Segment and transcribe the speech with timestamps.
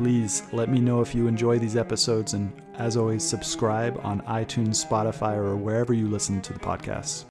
[0.00, 4.82] Please let me know if you enjoy these episodes, and as always, subscribe on iTunes,
[4.82, 7.26] Spotify, or wherever you listen to the podcast.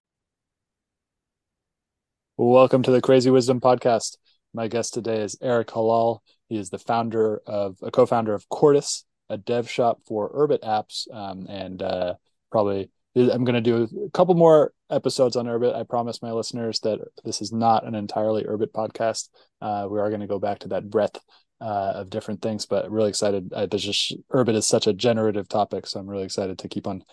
[2.37, 4.17] Welcome to the Crazy Wisdom Podcast.
[4.53, 6.19] My guest today is Eric Halal.
[6.47, 11.11] He is the founder of a co-founder of Quartus, a dev shop for Urbit apps,
[11.11, 12.13] um, and uh,
[12.51, 15.73] probably I'm going to do a couple more episodes on Urbit.
[15.73, 19.29] I promise my listeners that this is not an entirely Urbit podcast.
[19.59, 21.19] Uh, we are going to go back to that breadth
[21.61, 23.51] uh, of different things, but really excited.
[23.53, 26.87] Uh, there's just Urbit is such a generative topic, so I'm really excited to keep
[26.87, 27.03] on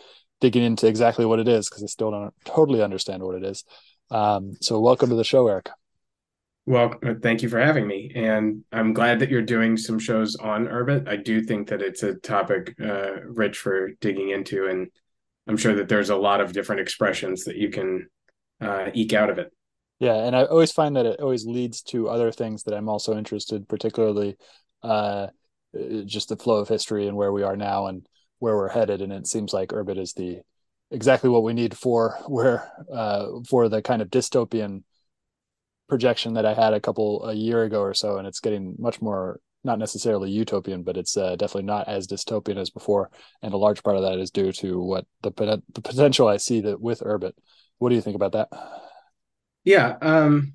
[0.40, 3.64] digging into exactly what it is because I still don't totally understand what it is.
[4.10, 5.70] Um, so welcome to the show, Eric.
[6.66, 10.34] Well, uh, thank you for having me, and I'm glad that you're doing some shows
[10.34, 11.08] on Urbit.
[11.08, 14.88] I do think that it's a topic uh, rich for digging into, and
[15.46, 18.08] I'm sure that there's a lot of different expressions that you can
[18.60, 19.52] uh, eke out of it.
[19.98, 23.16] Yeah, and I always find that it always leads to other things that I'm also
[23.16, 24.36] interested, particularly
[24.82, 25.28] uh,
[26.04, 28.06] just the flow of history and where we are now and
[28.38, 29.00] where we're headed.
[29.00, 30.40] And it seems like Urbit is the
[30.90, 34.84] exactly what we need for where uh, for the kind of dystopian
[35.88, 39.00] projection that I had a couple a year ago or so, and it's getting much
[39.00, 43.10] more not necessarily utopian, but it's uh, definitely not as dystopian as before.
[43.42, 45.32] And a large part of that is due to what the,
[45.74, 47.32] the potential I see that with Urbit.
[47.78, 48.48] What do you think about that?
[49.66, 50.54] Yeah, um,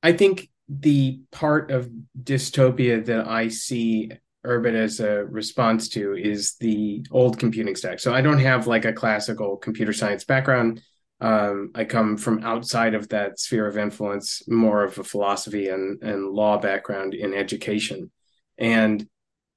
[0.00, 1.90] I think the part of
[2.22, 4.12] dystopia that I see
[4.46, 7.98] Urbit as a response to is the old computing stack.
[7.98, 10.80] So I don't have like a classical computer science background.
[11.20, 16.00] Um, I come from outside of that sphere of influence, more of a philosophy and,
[16.02, 18.12] and law background in education.
[18.58, 19.08] And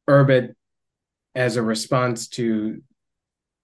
[0.09, 0.55] Urbit,
[1.35, 2.81] as a response to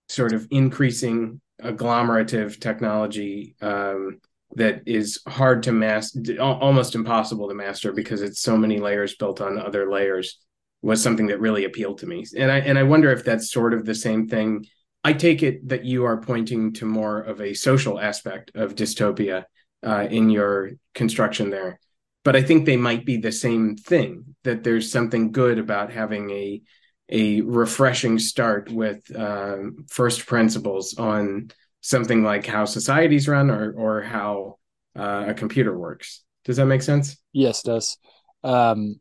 [0.07, 4.19] sort of increasing agglomerative technology um,
[4.55, 9.41] that is hard to master, almost impossible to master because it's so many layers built
[9.41, 10.39] on other layers,
[10.81, 12.25] was something that really appealed to me.
[12.37, 14.65] And I and I wonder if that's sort of the same thing.
[15.03, 19.45] I take it that you are pointing to more of a social aspect of dystopia
[19.85, 21.79] uh, in your construction there,
[22.23, 24.35] but I think they might be the same thing.
[24.43, 26.61] That there's something good about having a
[27.09, 31.49] a refreshing start with um, first principles on
[31.83, 34.57] something like how societies run or or how
[34.97, 36.23] uh, a computer works.
[36.45, 37.17] Does that make sense?
[37.31, 37.97] Yes, it does.
[38.43, 38.99] Um,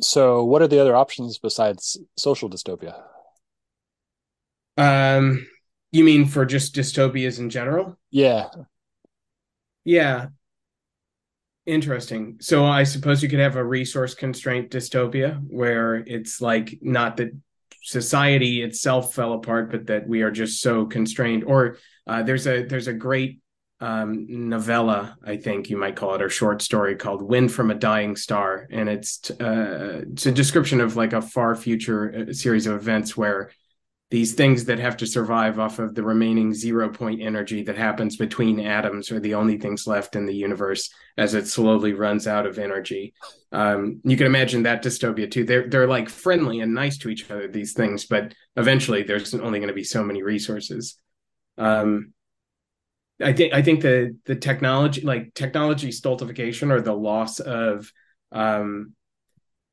[0.00, 3.00] so, what are the other options besides social dystopia?
[4.76, 5.46] Um,
[5.92, 7.98] you mean for just dystopias in general?
[8.10, 8.48] Yeah.
[9.84, 10.28] Yeah.
[11.66, 12.38] Interesting.
[12.40, 17.32] So I suppose you could have a resource constraint dystopia where it's like not that
[17.82, 21.44] society itself fell apart, but that we are just so constrained.
[21.44, 23.40] Or uh, there's a there's a great
[23.80, 27.74] um, novella, I think you might call it, or short story called "Wind from a
[27.74, 32.66] Dying Star," and it's uh, it's a description of like a far future uh, series
[32.66, 33.50] of events where
[34.10, 38.16] these things that have to survive off of the remaining zero point energy that happens
[38.16, 42.44] between atoms are the only things left in the universe as it slowly runs out
[42.44, 43.14] of energy.
[43.52, 45.44] Um, you can imagine that dystopia too.
[45.44, 49.60] They're they're like friendly and nice to each other, these things, but eventually there's only
[49.60, 50.96] going to be so many resources.
[51.56, 52.12] Um,
[53.22, 57.92] I think I think the the technology like technology stultification or the loss of
[58.32, 58.94] um,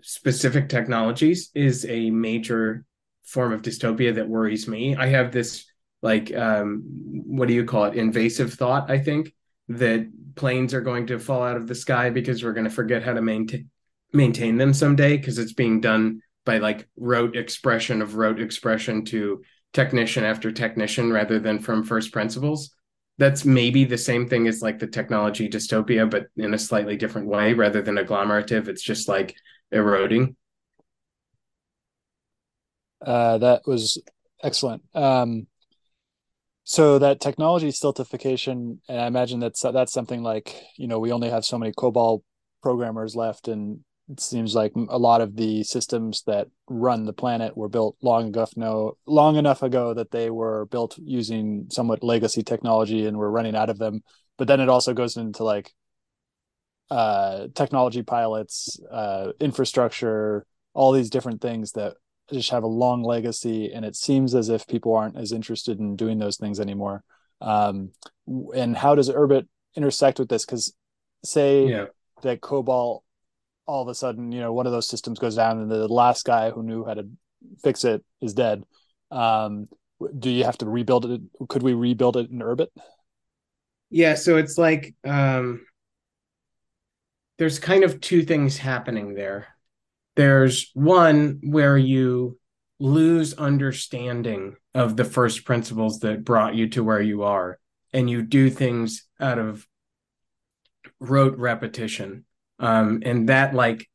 [0.01, 2.83] specific technologies is a major
[3.27, 4.95] form of dystopia that worries me.
[4.95, 5.65] I have this
[6.01, 6.83] like um,
[7.25, 7.95] what do you call it?
[7.95, 8.89] Invasive thought.
[8.89, 9.33] I think
[9.69, 13.03] that planes are going to fall out of the sky because we're going to forget
[13.03, 13.69] how to maintain
[14.13, 19.43] maintain them someday because it's being done by like rote expression of rote expression to
[19.73, 22.73] technician after technician rather than from first principles
[23.17, 27.27] that's maybe the same thing as like the technology dystopia but in a slightly different
[27.27, 29.35] way rather than agglomerative it's just like
[29.73, 30.37] eroding
[33.05, 34.01] uh, that was
[34.43, 34.83] excellent.
[34.93, 35.47] Um,
[36.63, 41.29] so that technology stultification, and I imagine that's that's something like you know we only
[41.29, 42.21] have so many COBOL
[42.61, 43.79] programmers left, and
[44.09, 48.27] it seems like a lot of the systems that run the planet were built long
[48.27, 53.29] enough no long enough ago that they were built using somewhat legacy technology, and we're
[53.29, 54.01] running out of them.
[54.37, 55.73] But then it also goes into like
[56.89, 61.95] uh, technology pilots, uh, infrastructure, all these different things that
[62.31, 65.95] just have a long legacy, and it seems as if people aren't as interested in
[65.95, 67.03] doing those things anymore.
[67.41, 67.91] Um,
[68.55, 70.45] and how does Urbit intersect with this?
[70.45, 70.73] Because
[71.23, 71.85] say Yeah.
[72.23, 73.03] that COBOL
[73.65, 76.25] all of a sudden, you know, one of those systems goes down, and the last
[76.25, 77.07] guy who knew how to
[77.63, 78.63] fix it is dead.
[79.11, 79.67] Um,
[80.19, 81.21] do you have to rebuild it?
[81.49, 82.67] Could we rebuild it in Urbit?
[83.89, 85.65] Yeah, so it's like um
[87.37, 89.47] there's kind of two things happening there.
[90.17, 92.39] There's one where you
[92.79, 97.59] lose understanding of the first principles that brought you to where you are
[97.93, 99.67] and you do things out of
[100.99, 102.25] rote repetition.
[102.59, 103.87] Um and that like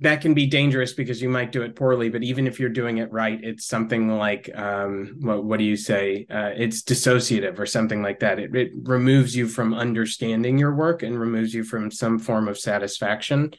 [0.00, 2.98] that can be dangerous because you might do it poorly but even if you're doing
[2.98, 6.26] it right it's something like um, what, what do you say?
[6.30, 8.38] Uh, it's dissociative or something like that.
[8.38, 12.58] It, it removes you from understanding your work and removes you from some form of
[12.58, 13.52] satisfaction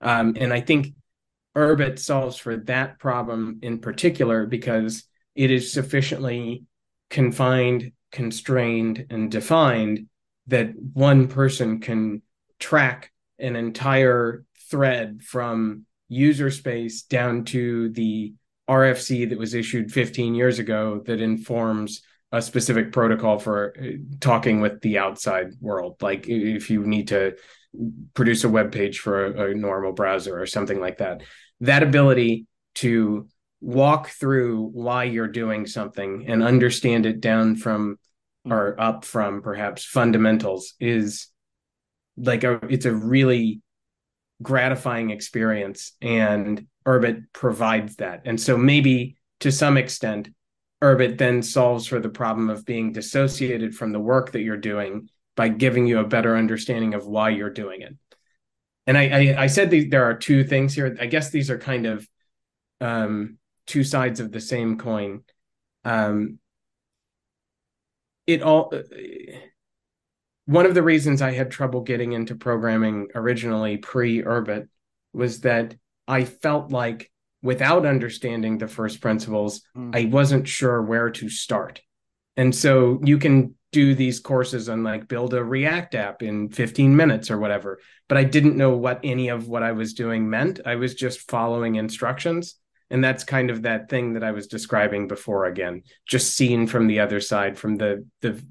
[0.00, 0.94] um, and i think
[1.56, 5.04] urbit solves for that problem in particular because
[5.34, 6.64] it is sufficiently
[7.08, 10.06] confined constrained and defined
[10.46, 12.22] that one person can
[12.58, 18.34] track an entire thread from user space down to the
[18.68, 24.60] RFC that was issued 15 years ago that informs a specific protocol for uh, talking
[24.60, 25.96] with the outside world.
[26.00, 27.34] Like if you need to
[28.14, 31.22] produce a web page for a, a normal browser or something like that,
[31.60, 32.46] that ability
[32.76, 33.28] to
[33.60, 37.98] walk through why you're doing something and understand it down from
[38.44, 38.52] hmm.
[38.52, 41.28] or up from perhaps fundamentals is
[42.16, 43.60] like a it's a really
[44.42, 48.22] gratifying experience and Urbit provides that.
[48.24, 50.30] And so maybe to some extent,
[50.82, 55.08] Urbit then solves for the problem of being dissociated from the work that you're doing
[55.40, 57.96] by giving you a better understanding of why you're doing it.
[58.86, 60.94] And I, I, I said these, there are two things here.
[61.00, 62.06] I guess these are kind of
[62.82, 65.22] um, two sides of the same coin.
[65.82, 66.40] Um,
[68.26, 68.70] it all
[70.44, 74.68] one of the reasons I had trouble getting into programming originally pre Urbit
[75.14, 75.74] was that
[76.06, 77.10] I felt like
[77.40, 79.96] without understanding the first principles, Mm.
[79.96, 81.80] I wasn't sure where to start.
[82.36, 86.94] And so you can do these courses and like build a React app in 15
[86.94, 90.60] minutes or whatever, but I didn't know what any of what I was doing meant.
[90.66, 92.56] I was just following instructions.
[92.92, 96.88] And that's kind of that thing that I was describing before again, just seen from
[96.88, 98.44] the other side, from the the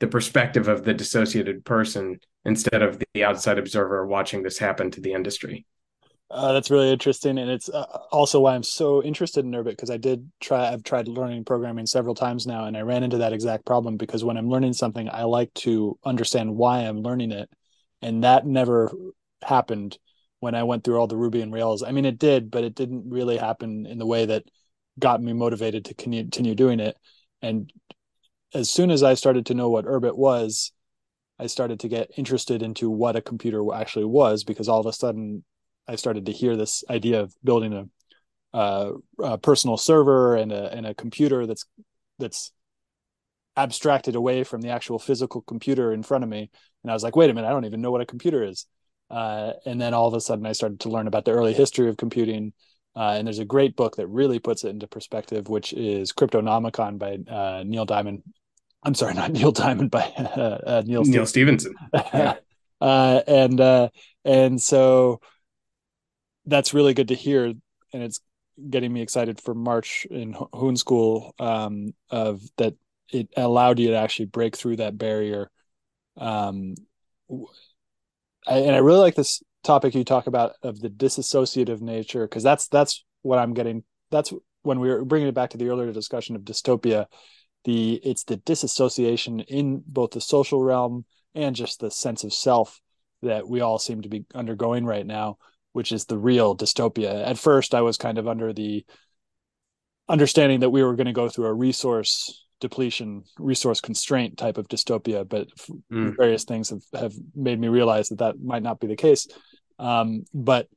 [0.00, 5.00] the perspective of the dissociated person instead of the outside observer watching this happen to
[5.00, 5.66] the industry.
[6.30, 7.82] Uh, that's really interesting, and it's uh,
[8.12, 10.72] also why I'm so interested in Urbit because I did try.
[10.72, 14.22] I've tried learning programming several times now, and I ran into that exact problem because
[14.22, 17.50] when I'm learning something, I like to understand why I'm learning it,
[18.00, 18.92] and that never
[19.42, 19.98] happened
[20.38, 21.82] when I went through all the Ruby and Rails.
[21.82, 24.44] I mean, it did, but it didn't really happen in the way that
[25.00, 26.96] got me motivated to continue doing it.
[27.42, 27.72] And
[28.54, 30.70] as soon as I started to know what Urbit was,
[31.40, 34.92] I started to get interested into what a computer actually was because all of a
[34.92, 35.42] sudden
[35.88, 38.92] I started to hear this idea of building a, uh,
[39.22, 41.64] a personal server and a and a computer that's
[42.18, 42.52] that's
[43.56, 46.50] abstracted away from the actual physical computer in front of me.
[46.82, 48.66] And I was like, wait a minute, I don't even know what a computer is.
[49.10, 51.88] Uh, and then all of a sudden, I started to learn about the early history
[51.88, 52.52] of computing.
[52.96, 56.98] Uh, and there's a great book that really puts it into perspective, which is Cryptonomicon
[56.98, 58.22] by uh, Neil Diamond.
[58.82, 61.74] I'm sorry, not Neil Diamond, by uh, Neil, Neal Stephenson.
[61.92, 62.36] yeah.
[62.80, 63.88] uh, and uh,
[64.24, 65.20] and so
[66.46, 68.20] that's really good to hear, and it's
[68.68, 71.34] getting me excited for March in Hoon School.
[71.38, 72.74] Um, of that,
[73.12, 75.50] it allowed you to actually break through that barrier.
[76.16, 76.74] Um,
[78.46, 82.42] I, and I really like this topic you talk about of the disassociative nature because
[82.42, 83.84] that's that's what I'm getting.
[84.10, 84.32] That's
[84.62, 87.06] when we were bringing it back to the earlier discussion of dystopia.
[87.64, 91.04] The it's the disassociation in both the social realm
[91.34, 92.80] and just the sense of self
[93.22, 95.36] that we all seem to be undergoing right now,
[95.72, 97.26] which is the real dystopia.
[97.26, 98.84] At first, I was kind of under the
[100.08, 104.68] understanding that we were going to go through a resource depletion, resource constraint type of
[104.68, 105.48] dystopia, but
[105.90, 106.16] Mm.
[106.16, 109.26] various things have, have made me realize that that might not be the case.
[109.78, 110.68] Um, but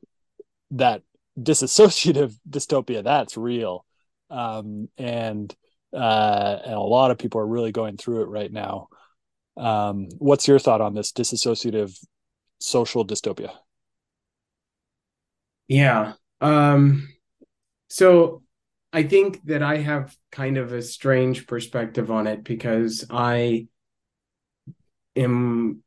[0.72, 1.02] that
[1.38, 3.86] disassociative dystopia, that's real.
[4.30, 5.54] Um, and,
[5.94, 8.88] uh, and a lot of people are really going through it right now.
[9.58, 11.94] Um, what's your thought on this disassociative
[12.60, 13.52] social dystopia?
[15.68, 16.14] Yeah.
[16.42, 17.10] Um,
[17.90, 18.44] so
[18.92, 23.68] I think that I have kind of a strange perspective on it because I
[25.16, 25.84] am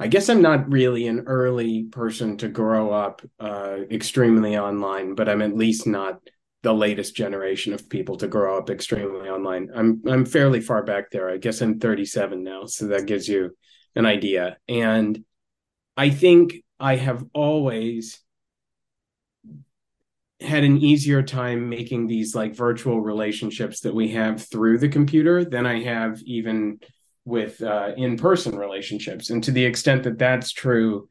[0.00, 5.28] I guess I'm not really an early person to grow up uh, extremely online, but
[5.28, 6.20] I'm at least not
[6.62, 9.70] the latest generation of people to grow up extremely online.
[9.74, 11.28] I'm I'm fairly far back there.
[11.28, 13.56] I guess I'm 37 now, so that gives you
[13.96, 14.58] an idea.
[14.68, 15.24] And
[15.96, 18.20] I think I have always
[20.40, 25.44] had an easier time making these like virtual relationships that we have through the computer
[25.44, 26.78] than I have even
[27.24, 29.30] with uh, in-person relationships.
[29.30, 31.08] And to the extent that that's true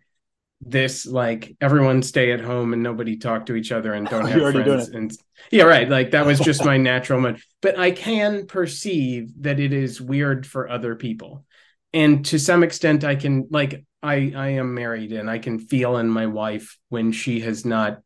[0.62, 4.54] this like everyone stay at home and nobody talk to each other and don't have
[4.54, 5.12] friends and
[5.52, 9.72] yeah right like that was just my natural mode but i can perceive that it
[9.72, 11.46] is weird for other people.
[11.94, 15.98] And to some extent i can like i i am married and i can feel
[15.98, 18.02] in my wife when she has not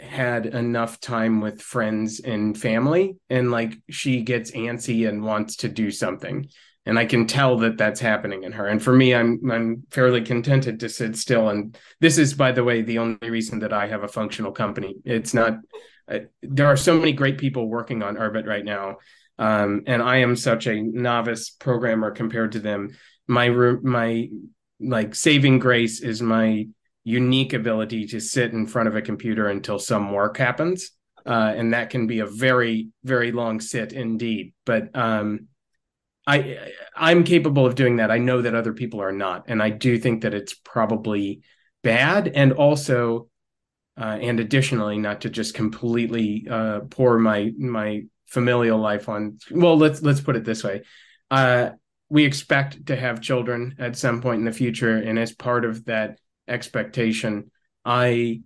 [0.00, 5.68] had enough time with friends and family and like she gets antsy and wants to
[5.68, 6.48] do something
[6.86, 8.66] and I can tell that that's happening in her.
[8.66, 11.48] And for me, I'm I'm fairly contented to sit still.
[11.48, 14.96] And this is, by the way, the only reason that I have a functional company.
[15.04, 15.58] It's not.
[16.10, 18.96] Uh, there are so many great people working on Urbit right now,
[19.38, 22.96] um, and I am such a novice programmer compared to them.
[23.28, 24.28] My my
[24.80, 26.66] like saving grace is my
[27.10, 30.92] unique ability to sit in front of a computer until some work happens.
[31.26, 34.54] Uh, and that can be a very, very long sit indeed.
[34.64, 35.48] But um,
[36.26, 36.58] I
[36.96, 38.10] I'm capable of doing that.
[38.10, 41.42] I know that other people are not, and I do think that it's probably
[41.82, 43.28] bad, and also,
[43.98, 49.38] uh, and additionally, not to just completely uh, pour my my familial life on.
[49.50, 50.82] Well, let's let's put it this way:
[51.30, 51.70] uh,
[52.08, 55.84] we expect to have children at some point in the future, and as part of
[55.86, 56.18] that
[56.50, 57.50] expectation,
[57.84, 58.42] I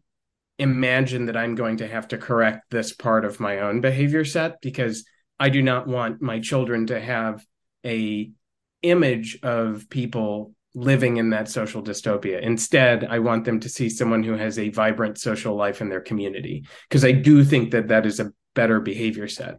[0.59, 4.61] imagine that I'm going to have to correct this part of my own behavior set
[4.61, 5.05] because
[5.41, 7.45] I do not want my children to have
[7.85, 8.31] a
[8.83, 12.41] image of people living in that social dystopia.
[12.41, 16.01] Instead, I want them to see someone who has a vibrant social life in their
[16.01, 19.59] community because I do think that that is a better behavior set.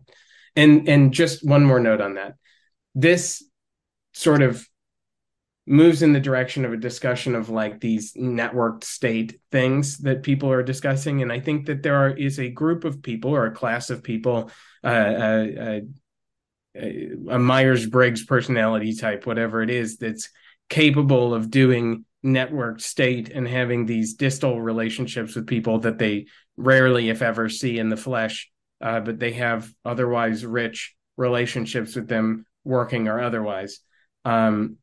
[0.55, 2.35] And and just one more note on that.
[2.93, 3.43] This
[4.13, 4.65] sort of
[5.67, 10.51] moves in the direction of a discussion of like these networked state things that people
[10.51, 13.51] are discussing and i think that there are, is a group of people or a
[13.51, 14.51] class of people
[14.83, 15.79] uh, uh, uh,
[16.75, 20.29] a Myers Briggs personality type, whatever it is, that's
[20.69, 26.25] capable of doing networked state and having these distal relationships with people that they
[26.57, 32.07] rarely, if ever, see in the flesh, uh, but they have otherwise rich relationships with
[32.07, 33.79] them, working or otherwise.
[34.25, 34.77] Um,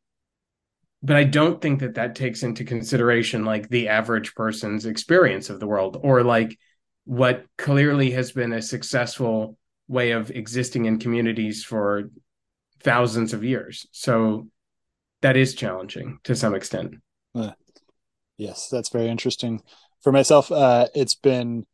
[1.03, 5.59] but I don't think that that takes into consideration like the average person's experience of
[5.59, 6.59] the world or like
[7.05, 9.57] what clearly has been a successful
[9.89, 12.11] way of existing in communities for
[12.83, 13.87] thousands of years.
[13.91, 14.49] So
[15.23, 16.95] that is challenging to some extent.
[17.35, 17.53] Uh,
[18.37, 19.61] yes, that's very interesting.
[20.03, 21.67] For myself, uh, it's been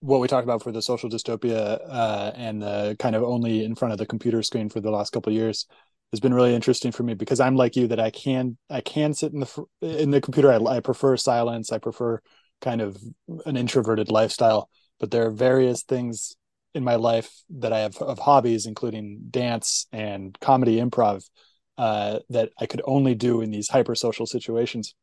[0.00, 3.74] what we talked about for the social dystopia uh, and the kind of only in
[3.74, 5.66] front of the computer screen for the last couple years
[6.12, 9.12] has been really interesting for me because I'm like you that I can I can
[9.12, 10.52] sit in the in the computer.
[10.52, 11.72] I, I prefer silence.
[11.72, 12.20] I prefer
[12.60, 12.96] kind of
[13.44, 14.68] an introverted lifestyle.
[14.98, 16.36] But there are various things
[16.74, 21.28] in my life that I have of hobbies, including dance and comedy, improv,
[21.76, 24.94] uh, that I could only do in these hypersocial situations.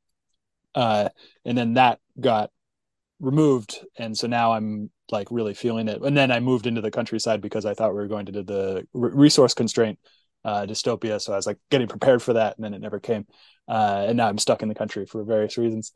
[0.73, 1.09] Uh,
[1.45, 2.49] and then that got
[3.19, 6.01] removed, and so now I'm like really feeling it.
[6.01, 8.43] And then I moved into the countryside because I thought we were going to do
[8.43, 9.99] the resource constraint
[10.45, 11.21] uh, dystopia.
[11.21, 13.25] So I was like getting prepared for that, and then it never came.
[13.67, 15.93] Uh, and now I'm stuck in the country for various reasons.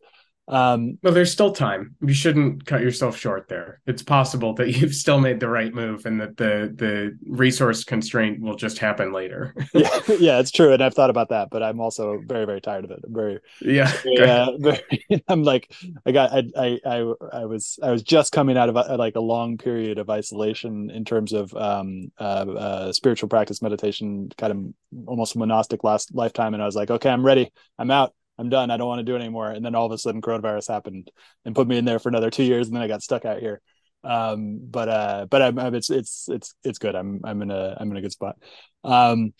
[0.47, 1.95] Um, well, there's still time.
[2.01, 3.81] You shouldn't cut yourself short there.
[3.85, 8.39] It's possible that you've still made the right move, and that the the resource constraint
[8.39, 9.53] will just happen later.
[9.73, 12.85] yeah, yeah, it's true, and I've thought about that, but I'm also very, very tired
[12.85, 12.99] of it.
[13.05, 14.49] I'm very, yeah, yeah.
[14.57, 14.81] Very,
[15.27, 15.73] I'm like,
[16.05, 19.15] I got, I, I, I, I was, I was just coming out of a, like
[19.15, 24.53] a long period of isolation in terms of um, uh, uh, spiritual practice, meditation, kind
[24.53, 27.51] of almost monastic last lifetime, and I was like, okay, I'm ready.
[27.77, 28.13] I'm out.
[28.37, 28.71] I'm done.
[28.71, 29.49] I don't want to do it anymore.
[29.49, 31.11] And then all of a sudden coronavirus happened
[31.45, 32.67] and put me in there for another two years.
[32.67, 33.61] And then I got stuck out here.
[34.03, 36.95] Um, but, uh, but I'm, I'm, it's, it's, it's, it's good.
[36.95, 38.37] I'm, I'm in a, I'm in a good spot.
[38.83, 39.33] Um,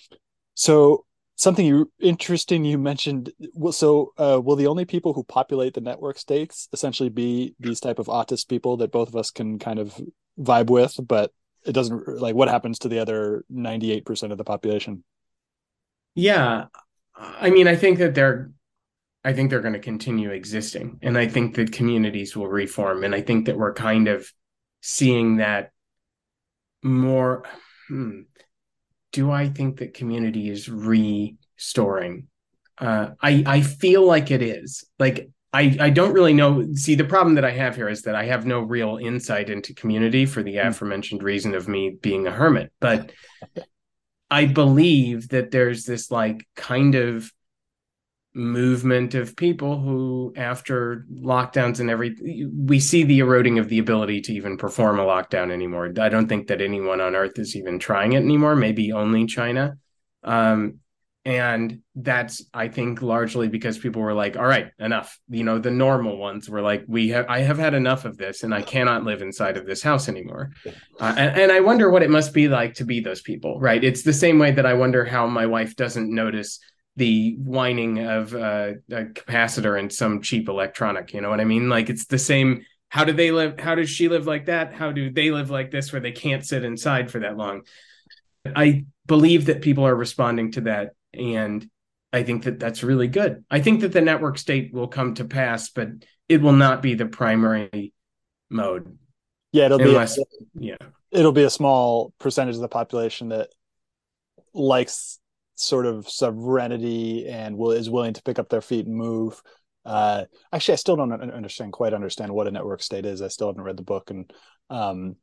[0.56, 3.32] so something you interesting you mentioned.
[3.72, 8.00] So, uh, will the only people who populate the network states essentially be these type
[8.00, 10.00] of autist people that both of us can kind of
[10.40, 11.32] vibe with, but
[11.66, 15.04] it doesn't like what happens to the other 98% of the population?
[16.16, 16.66] Yeah.
[17.16, 18.52] I mean, I think that they're
[19.28, 21.00] I think they're going to continue existing.
[21.02, 23.04] And I think that communities will reform.
[23.04, 24.32] And I think that we're kind of
[24.82, 25.72] seeing that
[26.84, 27.44] more.
[27.88, 28.22] Hmm,
[29.12, 32.28] do I think that community is restoring?
[32.80, 34.86] uh, I I feel like it is.
[35.00, 36.74] Like I I don't really know.
[36.74, 39.74] See, the problem that I have here is that I have no real insight into
[39.74, 40.68] community for the hmm.
[40.68, 42.72] aforementioned reason of me being a hermit.
[42.80, 43.12] But
[44.30, 47.32] I believe that there's this like kind of
[48.38, 52.16] movement of people who after lockdowns and every
[52.56, 55.92] we see the eroding of the ability to even perform a lockdown anymore.
[56.00, 59.78] I don't think that anyone on earth is even trying it anymore maybe only china.
[60.24, 60.80] Um,
[61.26, 65.20] and that's i think largely because people were like all right enough.
[65.30, 68.44] You know the normal ones were like we have i have had enough of this
[68.44, 70.52] and i cannot live inside of this house anymore.
[71.00, 73.84] Uh, and, and i wonder what it must be like to be those people right?
[73.84, 76.60] It's the same way that i wonder how my wife doesn't notice
[76.98, 81.70] the whining of uh, a capacitor in some cheap electronic you know what i mean
[81.70, 84.92] like it's the same how do they live how does she live like that how
[84.92, 87.62] do they live like this where they can't sit inside for that long
[88.56, 91.70] i believe that people are responding to that and
[92.14, 93.44] I think that that's really good.
[93.50, 95.90] I think that the network state will come to pass, but
[96.30, 97.94] it will not be the primary
[98.50, 98.98] mode.
[99.52, 100.24] Yeah, it'll unless, be
[100.56, 100.78] yeah.
[101.12, 103.50] It'll be a small percentage of the population that
[104.54, 105.20] likes
[105.58, 109.42] sort of sovereignty and will is willing to pick up their feet and move.
[109.86, 113.22] Uh, actually, I still don't understand quite understand what a network state is.
[113.22, 114.32] I still haven't read the book, and
[114.70, 115.16] um,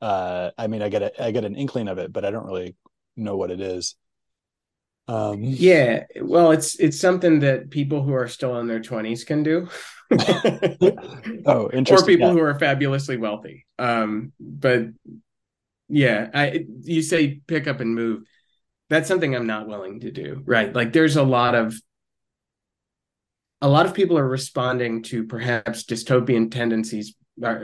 [0.00, 2.46] uh, I mean, I get a, I get an inkling of it, but I don't
[2.46, 2.76] really
[3.16, 3.96] know what it is.
[5.08, 9.42] Um, yeah, well, it's it's something that people who are still in their twenties can
[9.42, 9.68] do.
[11.46, 12.04] oh, interesting.
[12.04, 12.32] Or people yeah.
[12.32, 13.66] who are fabulously wealthy.
[13.78, 14.86] Um, but
[15.88, 18.22] yeah, I you say pick up and move.
[18.90, 20.42] That's something I'm not willing to do.
[20.44, 20.74] Right?
[20.74, 21.74] Like, there's a lot of
[23.62, 27.58] a lot of people are responding to perhaps dystopian tendencies uh,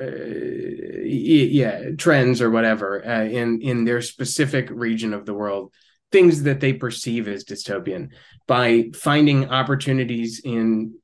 [1.05, 5.73] yeah trends or whatever uh, in in their specific region of the world
[6.13, 8.11] things that they perceive as dystopian
[8.47, 10.95] by finding opportunities in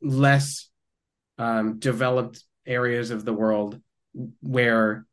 [0.00, 0.68] less
[1.38, 3.80] um, developed areas of the world
[4.40, 5.06] where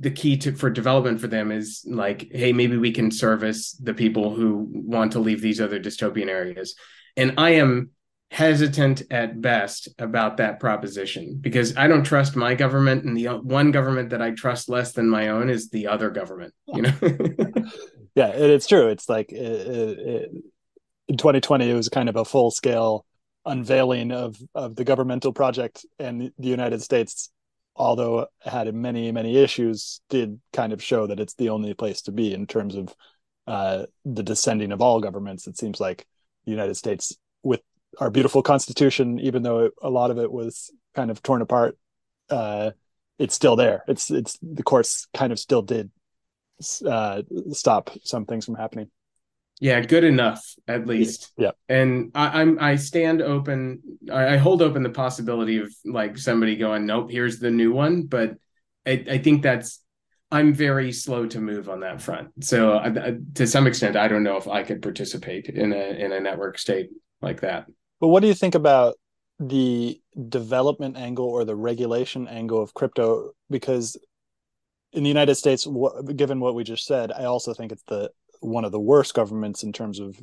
[0.00, 3.94] the key to for development for them is like hey maybe we can service the
[3.94, 6.74] people who want to leave these other dystopian areas
[7.16, 7.90] and i am
[8.30, 13.70] hesitant at best about that proposition because I don't trust my government, and the one
[13.70, 16.52] government that I trust less than my own is the other government.
[16.66, 16.92] You know.
[18.14, 18.88] yeah, it's true.
[18.88, 20.30] It's like it, it,
[21.08, 23.06] in 2020, it was kind of a full scale
[23.46, 27.30] unveiling of of the governmental project, and the United States,
[27.78, 32.12] although had many many issues, did kind of show that it's the only place to
[32.12, 32.94] be in terms of
[33.46, 35.46] uh, the descending of all governments.
[35.46, 36.06] It seems like
[36.44, 37.62] the United States with
[37.98, 41.78] our beautiful constitution, even though it, a lot of it was kind of torn apart,
[42.28, 42.72] uh,
[43.18, 43.84] it's still there.
[43.88, 45.90] It's it's the courts kind of still did
[46.86, 48.90] uh, stop some things from happening.
[49.60, 51.32] Yeah, good enough at least.
[51.36, 53.82] Yeah, and I, I'm I stand open.
[54.10, 58.04] I, I hold open the possibility of like somebody going, nope, here's the new one.
[58.04, 58.36] But
[58.86, 59.82] I, I think that's
[60.30, 62.44] I'm very slow to move on that front.
[62.44, 66.12] So uh, to some extent, I don't know if I could participate in a in
[66.12, 66.90] a network state
[67.20, 67.66] like that.
[68.00, 68.96] But what do you think about
[69.40, 73.32] the development angle or the regulation angle of crypto?
[73.50, 73.96] Because
[74.92, 75.66] in the United States,
[76.14, 78.10] given what we just said, I also think it's the
[78.40, 80.16] one of the worst governments in terms of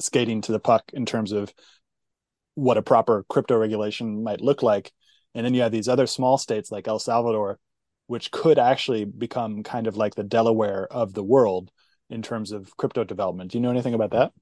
[0.00, 1.52] skating to the puck in terms of
[2.54, 4.92] what a proper crypto regulation might look like.
[5.34, 7.58] And then you have these other small states like El Salvador,
[8.06, 11.70] which could actually become kind of like the Delaware of the world
[12.08, 13.52] in terms of crypto development.
[13.52, 14.32] Do you know anything about that?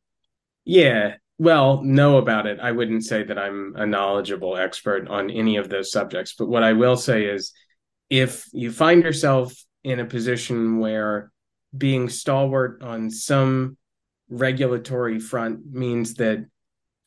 [0.65, 5.57] Yeah, well know about it i wouldn't say that i'm a knowledgeable expert on any
[5.57, 7.53] of those subjects but what i will say is
[8.11, 9.55] if you find yourself
[9.85, 11.31] in a position where
[11.79, 13.77] being stalwart on some
[14.29, 16.45] regulatory front means that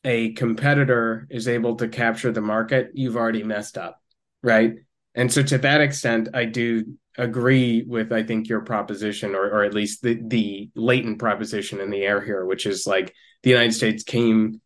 [0.04, 3.98] a competitor is able to capture the market you've already messed up
[4.42, 4.74] right?
[5.14, 9.64] And so to that extent i do agree with i think your proposition or, or
[9.64, 13.74] at least the, the latent proposition in the air here which is like the United
[13.74, 14.60] States came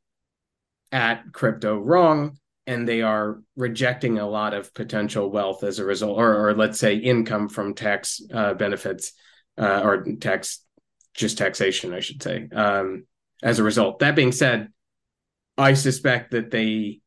[0.92, 6.18] at crypto wrong and they are rejecting a lot of potential wealth as a result,
[6.18, 9.12] or, or let's say income from tax uh, benefits
[9.58, 10.62] uh, or tax,
[11.14, 13.06] just taxation, I should say, um,
[13.42, 14.00] as a result.
[14.00, 14.68] That being said,
[15.56, 17.00] I suspect that they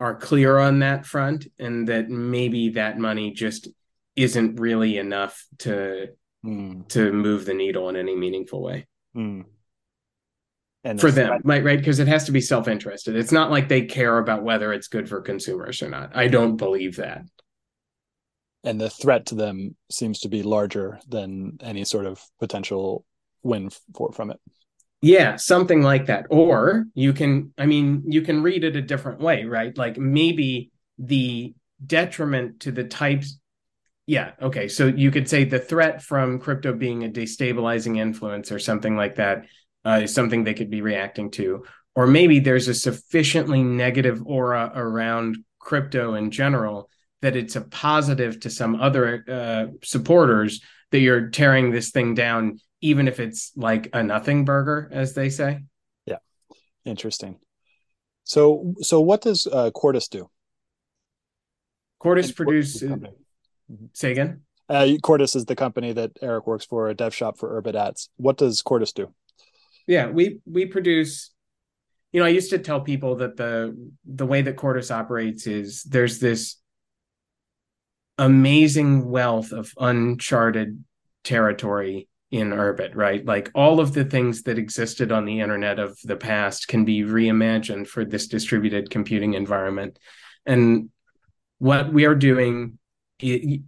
[0.00, 3.68] are clear on that front and that maybe that money just
[4.16, 6.08] isn't really enough to
[6.44, 6.88] mm.
[6.88, 8.86] to move the needle in any meaningful way.
[9.16, 9.44] Mm
[10.84, 11.62] and for them right.
[11.62, 13.16] right because it has to be self-interested.
[13.16, 16.16] It's not like they care about whether it's good for consumers or not.
[16.16, 17.22] I don't believe that
[18.64, 23.04] and the threat to them seems to be larger than any sort of potential
[23.42, 24.40] win for from it
[25.00, 26.26] Yeah, something like that.
[26.30, 29.76] Or you can, I mean, you can read it a different way, right?
[29.76, 33.38] Like maybe the detriment to the types.
[34.06, 34.68] Yeah, okay.
[34.68, 39.16] So you could say the threat from crypto being a destabilizing influence or something like
[39.16, 39.46] that
[39.84, 41.64] uh, is something they could be reacting to.
[41.96, 46.88] Or maybe there's a sufficiently negative aura around crypto in general
[47.22, 52.58] that it's a positive to some other uh, supporters that you're tearing this thing down
[52.82, 55.60] even if it's like a nothing burger, as they say.
[56.04, 56.18] Yeah,
[56.84, 57.38] interesting.
[58.24, 60.28] So, so what does uh, Quartus do?
[61.98, 62.82] Quartus produce.
[62.82, 63.86] Mm-hmm.
[63.94, 64.42] Say again.
[64.68, 68.08] Uh, Quartus is the company that Eric works for, a dev shop for Urbit apps.
[68.16, 69.14] What does Quartus do?
[69.86, 71.30] Yeah, we we produce.
[72.12, 75.82] You know, I used to tell people that the the way that Quartus operates is
[75.84, 76.56] there's this
[78.18, 80.84] amazing wealth of uncharted
[81.24, 83.24] territory in Urbit, right?
[83.24, 87.02] Like all of the things that existed on the internet of the past can be
[87.02, 89.98] reimagined for this distributed computing environment.
[90.46, 90.88] And
[91.58, 92.78] what we are doing,
[93.20, 93.60] it,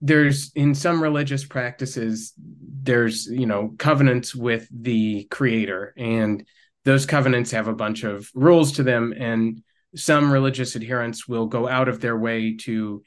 [0.00, 6.44] there's in some religious practices, there's, you know, covenants with the creator, and
[6.84, 9.14] those covenants have a bunch of rules to them.
[9.16, 9.62] And
[9.94, 13.04] some religious adherents will go out of their way to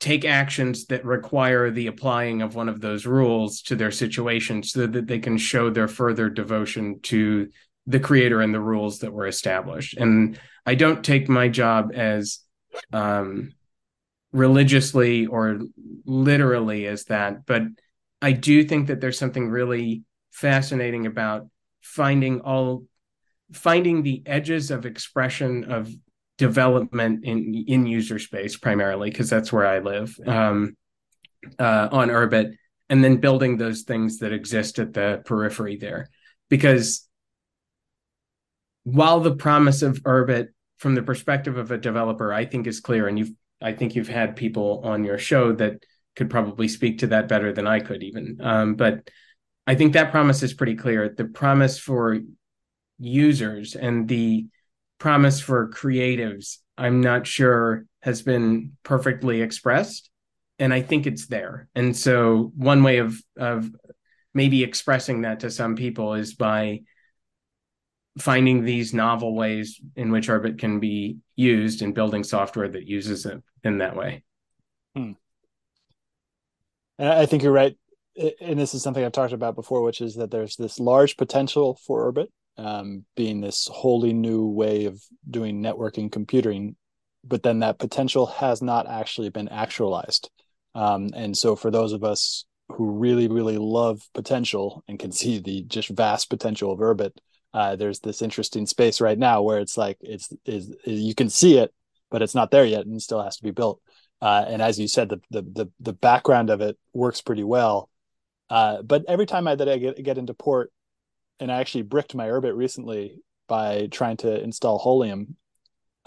[0.00, 4.86] take actions that require the applying of one of those rules to their situation so
[4.86, 7.48] that they can show their further devotion to
[7.86, 9.96] the creator and the rules that were established.
[9.96, 12.40] And i don't take my job as
[12.92, 13.52] um,
[14.32, 15.60] religiously or
[16.04, 17.62] literally as that but
[18.22, 21.48] i do think that there's something really fascinating about
[21.80, 22.84] finding all
[23.52, 25.92] finding the edges of expression of
[26.40, 30.74] development in in user space primarily because that's where I live um,
[31.58, 32.54] uh, on Urbit,
[32.88, 36.08] and then building those things that exist at the periphery there.
[36.48, 37.06] Because
[38.84, 40.48] while the promise of Urbit,
[40.78, 44.08] from the perspective of a developer, I think is clear, and you've I think you've
[44.08, 45.84] had people on your show that
[46.16, 48.38] could probably speak to that better than I could even.
[48.40, 49.10] Um, but
[49.66, 51.14] I think that promise is pretty clear.
[51.14, 52.18] The promise for
[52.98, 54.46] users and the
[55.00, 60.08] promise for creatives, I'm not sure has been perfectly expressed.
[60.60, 61.68] And I think it's there.
[61.74, 63.68] And so one way of of
[64.32, 66.82] maybe expressing that to some people is by
[68.18, 73.26] finding these novel ways in which Urbit can be used and building software that uses
[73.26, 74.22] it in that way.
[74.94, 75.12] Hmm.
[76.98, 77.76] I think you're right.
[78.40, 81.78] And this is something I've talked about before, which is that there's this large potential
[81.86, 82.26] for Urbit
[82.60, 86.76] um, being this wholly new way of doing networking computing,
[87.24, 90.30] but then that potential has not actually been actualized.
[90.74, 95.38] Um, and so, for those of us who really, really love potential and can see
[95.38, 97.12] the just vast potential of Urbit,
[97.54, 101.56] uh, there's this interesting space right now where it's like it's is you can see
[101.56, 101.72] it,
[102.10, 103.80] but it's not there yet, and still has to be built.
[104.20, 107.88] Uh, and as you said, the, the the the background of it works pretty well.
[108.50, 110.70] Uh, but every time I that I get get into port,
[111.40, 115.34] and I actually bricked my Urbit recently by trying to install Holium.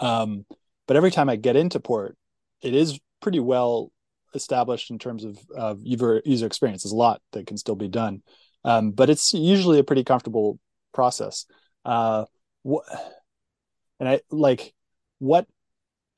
[0.00, 0.46] Um,
[0.86, 2.16] but every time I get into port,
[2.62, 3.90] it is pretty well
[4.34, 6.82] established in terms of, of user user experience.
[6.82, 8.22] There's a lot that can still be done,
[8.64, 10.58] um, but it's usually a pretty comfortable
[10.92, 11.46] process.
[11.84, 12.24] Uh,
[12.64, 14.72] and I like
[15.18, 15.46] what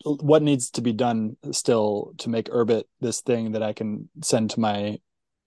[0.05, 4.51] what needs to be done still to make Urbit this thing that I can send
[4.51, 4.99] to my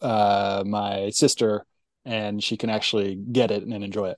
[0.01, 1.65] uh, my sister
[2.09, 4.17] and she can actually get it and enjoy it?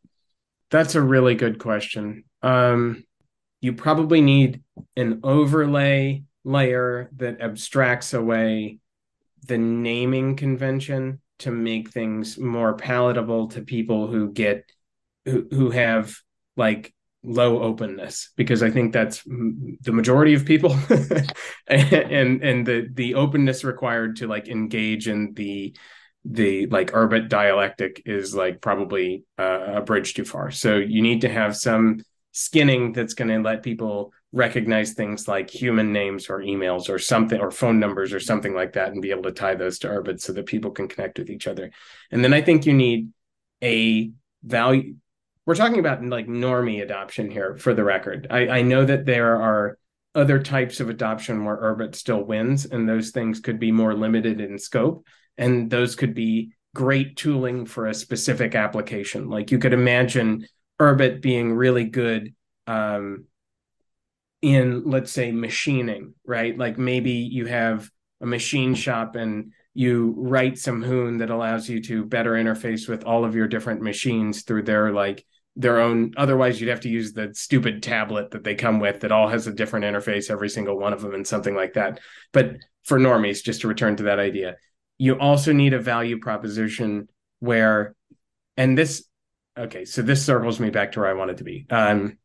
[0.71, 2.23] That's a really good question.
[2.41, 3.04] Um,
[3.60, 4.63] you probably need
[4.95, 8.80] an overlay layer that abstracts away
[9.45, 14.63] the naming convention to make things more palatable to people who get
[15.25, 16.15] who, who have
[16.56, 20.75] like low openness because i think that's the majority of people
[21.67, 25.75] and and the the openness required to like engage in the
[26.23, 30.51] the like Urbit dialectic is like probably uh, a bridge too far.
[30.51, 35.49] So you need to have some skinning that's going to let people recognize things like
[35.49, 39.12] human names or emails or something or phone numbers or something like that and be
[39.12, 41.71] able to tie those to Urbit so that people can connect with each other.
[42.12, 43.10] And then I think you need
[43.62, 44.12] a
[44.43, 44.95] value.
[45.45, 48.27] We're talking about like normie adoption here for the record.
[48.29, 49.77] I, I know that there are
[50.13, 54.39] other types of adoption where Urbit still wins, and those things could be more limited
[54.39, 55.05] in scope
[55.41, 59.27] and those could be great tooling for a specific application.
[59.27, 60.47] Like you could imagine
[60.80, 62.34] Urbit being really good
[62.67, 63.25] um,
[64.41, 66.56] in, let's say, machining, right?
[66.56, 67.89] Like maybe you have
[68.21, 73.04] a machine shop and you write some hoon that allows you to better interface with
[73.04, 75.25] all of your different machines through their like
[75.56, 79.12] their own otherwise you'd have to use the stupid tablet that they come with that
[79.12, 81.99] all has a different interface every single one of them and something like that
[82.32, 84.56] but for normies just to return to that idea
[85.02, 87.10] you also need a value proposition
[87.40, 87.96] where
[88.56, 89.04] and this
[89.58, 91.66] okay so this circles me back to where i wanted to be.
[91.72, 92.20] Um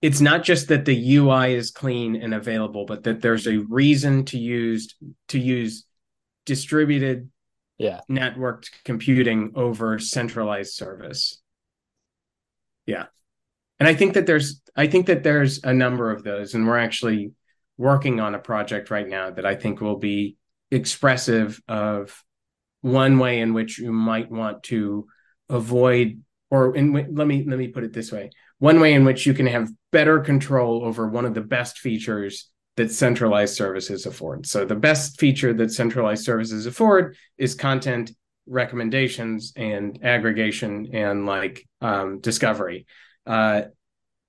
[0.00, 4.24] it's not just that the ui is clean and available but that there's a reason
[4.24, 4.96] to use
[5.28, 5.84] to use
[6.46, 7.28] distributed
[7.76, 8.00] yeah.
[8.10, 11.42] networked computing over centralized service.
[12.86, 13.04] Yeah.
[13.78, 16.78] And i think that there's i think that there's a number of those and we're
[16.78, 17.32] actually
[17.76, 20.38] working on a project right now that i think will be
[20.74, 22.22] expressive of
[22.82, 25.06] one way in which you might want to
[25.48, 28.30] avoid or in let me let me put it this way.
[28.58, 32.50] One way in which you can have better control over one of the best features
[32.76, 34.46] that centralized services afford.
[34.46, 38.12] So the best feature that centralized services afford is content
[38.46, 42.86] recommendations and aggregation and like um, discovery.
[43.26, 43.62] Uh,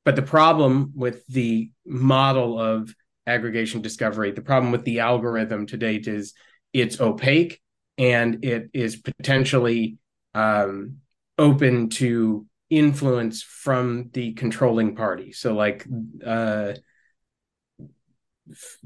[0.04, 2.94] but the problem with the model of
[3.28, 4.32] aggregation discovery.
[4.32, 6.34] The problem with the algorithm to date is
[6.74, 7.62] it's opaque
[7.98, 9.98] and it is potentially
[10.34, 10.98] um,
[11.38, 15.32] open to influence from the controlling party.
[15.32, 15.86] So, like
[16.26, 16.74] uh,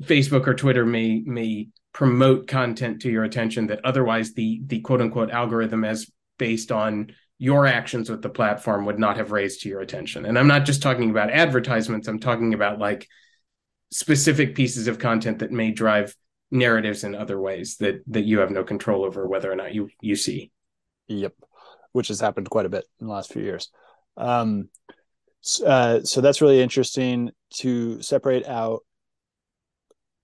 [0.02, 5.02] Facebook or Twitter may may promote content to your attention that otherwise the the quote
[5.02, 9.69] unquote algorithm as based on your actions with the platform would not have raised to
[9.69, 10.25] your attention.
[10.25, 12.08] And I'm not just talking about advertisements.
[12.08, 13.08] I'm talking about like
[13.91, 16.15] specific pieces of content that may drive
[16.52, 19.89] narratives in other ways that that you have no control over whether or not you
[20.02, 20.52] you see.
[21.08, 21.34] Yep.
[21.91, 23.69] Which has happened quite a bit in the last few years.
[24.17, 24.69] Um
[25.65, 28.84] uh, so that's really interesting to separate out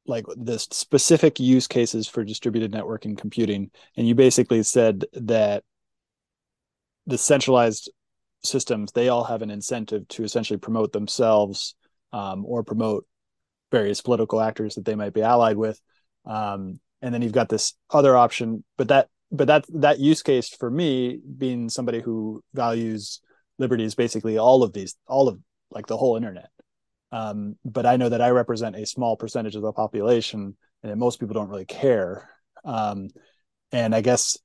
[0.07, 3.71] like the specific use cases for distributed networking computing.
[3.95, 5.63] And you basically said that
[7.07, 7.91] the centralized
[8.43, 11.75] systems they all have an incentive to essentially promote themselves
[12.13, 13.05] um, or promote
[13.71, 15.79] various political actors that they might be allied with.
[16.25, 20.49] Um, and then you've got this other option but that but that that use case
[20.49, 23.21] for me being somebody who values
[23.59, 25.39] liberty is basically all of these all of
[25.71, 26.49] like the whole internet.
[27.11, 31.19] Um, but i know that i represent a small percentage of the population and most
[31.19, 32.29] people don't really care.
[32.63, 33.09] Um,
[33.71, 34.37] and i guess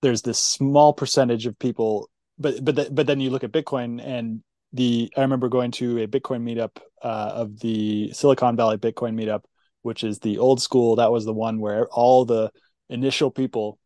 [0.00, 4.04] there's this small percentage of people but but th- but then you look at bitcoin
[4.04, 9.14] and the I remember going to a Bitcoin meetup uh, of the Silicon Valley Bitcoin
[9.14, 9.42] meetup,
[9.82, 10.96] which is the old school.
[10.96, 12.50] That was the one where all the
[12.88, 13.78] initial people,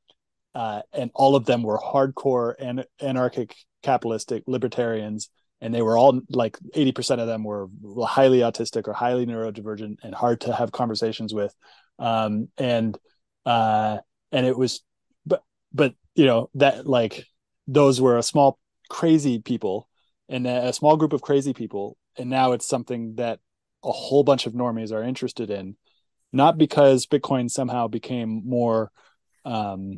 [0.55, 5.29] uh, and all of them were hardcore and anarchic capitalistic libertarians,
[5.61, 7.69] and they were all like eighty percent of them were
[8.05, 11.55] highly autistic or highly neurodivergent and hard to have conversations with,
[11.99, 12.97] um, and
[13.45, 13.99] uh,
[14.31, 14.83] and it was,
[15.25, 17.25] but but you know that like
[17.67, 19.89] those were a small crazy people
[20.29, 23.39] and a small group of crazy people and now it's something that
[23.85, 25.77] a whole bunch of normies are interested in
[26.33, 28.91] not because bitcoin somehow became more
[29.45, 29.95] um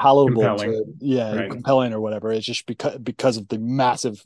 [0.00, 0.72] palatable compelling.
[0.72, 1.50] to yeah right.
[1.50, 4.24] compelling or whatever it's just because because of the massive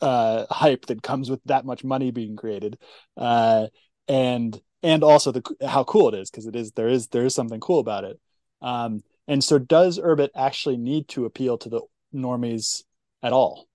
[0.00, 2.78] uh hype that comes with that much money being created
[3.16, 3.66] uh
[4.08, 7.34] and and also the how cool it is because it is there is there is
[7.34, 8.20] something cool about it
[8.60, 11.80] um and so does urbit actually need to appeal to the
[12.14, 12.82] normies
[13.22, 13.66] at all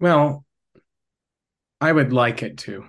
[0.00, 0.44] Well,
[1.80, 2.86] I would like it to.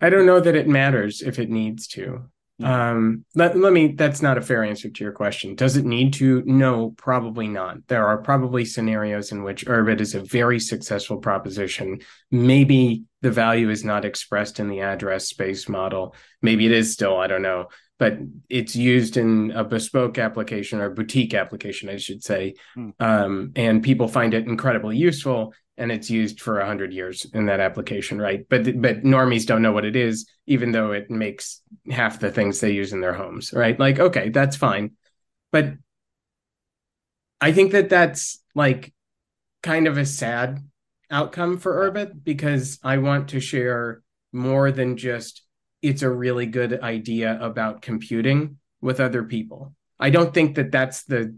[0.00, 2.24] I don't know that it matters if it needs to.
[2.62, 5.54] Um, let, let me, that's not a fair answer to your question.
[5.54, 6.42] Does it need to?
[6.44, 7.86] No, probably not.
[7.86, 12.00] There are probably scenarios in which Urbit is a very successful proposition.
[12.30, 16.14] Maybe the value is not expressed in the address space model.
[16.42, 17.68] Maybe it is still, I don't know,
[18.00, 22.54] but it's used in a bespoke application or boutique application, I should say.
[22.74, 22.90] Hmm.
[22.98, 27.58] Um, and people find it incredibly useful and it's used for 100 years in that
[27.58, 32.20] application right but but normies don't know what it is even though it makes half
[32.20, 34.90] the things they use in their homes right like okay that's fine
[35.52, 35.72] but
[37.40, 38.92] i think that that's like
[39.62, 40.58] kind of a sad
[41.10, 45.42] outcome for urbit because i want to share more than just
[45.82, 51.04] it's a really good idea about computing with other people i don't think that that's
[51.04, 51.34] the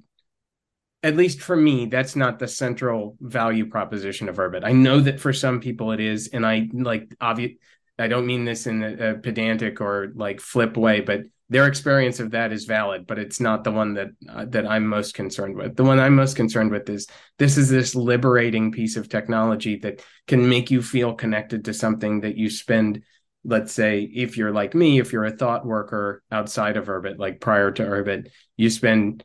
[1.03, 4.65] at least for me, that's not the central value proposition of Urbit.
[4.65, 7.53] I know that for some people it is, and I like obvious.
[7.99, 12.21] I don't mean this in a, a, pedantic or like flip way, but their experience
[12.21, 15.57] of that is valid, but it's not the one that uh, that I'm most concerned
[15.57, 15.77] with.
[15.77, 17.07] The one I'm most concerned with is
[17.39, 22.21] this is this liberating piece of technology that can make you feel connected to something
[22.21, 23.03] that you spend
[23.45, 27.41] let's say if you're like me, if you're a thought worker outside of Urbit, like
[27.41, 29.25] prior to Urbit, you spend,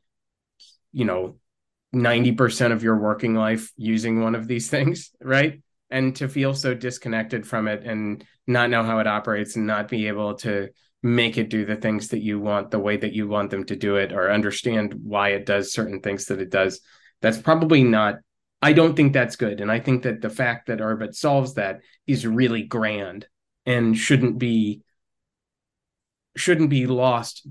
[0.92, 1.38] you know,
[1.94, 5.62] 90% of your working life using one of these things, right?
[5.90, 9.88] And to feel so disconnected from it and not know how it operates and not
[9.88, 10.70] be able to
[11.04, 13.76] make it do the things that you want the way that you want them to
[13.76, 16.82] do it or understand why it does certain things that it does,
[17.22, 18.16] that's probably not
[18.60, 19.62] I don't think that's good.
[19.62, 23.28] And I think that the fact that Urbit solves that is really grand
[23.68, 24.82] and shouldn't be
[26.36, 27.46] shouldn't be lost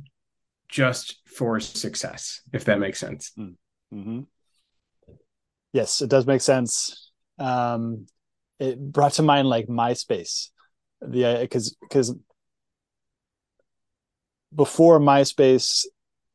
[0.68, 3.50] just for success if that makes sense hmm.
[3.94, 4.20] mm-hmm.
[5.72, 8.06] yes it does make sense um
[8.58, 10.48] it brought to mind like myspace
[11.00, 12.14] the because uh, because
[14.54, 15.84] before myspace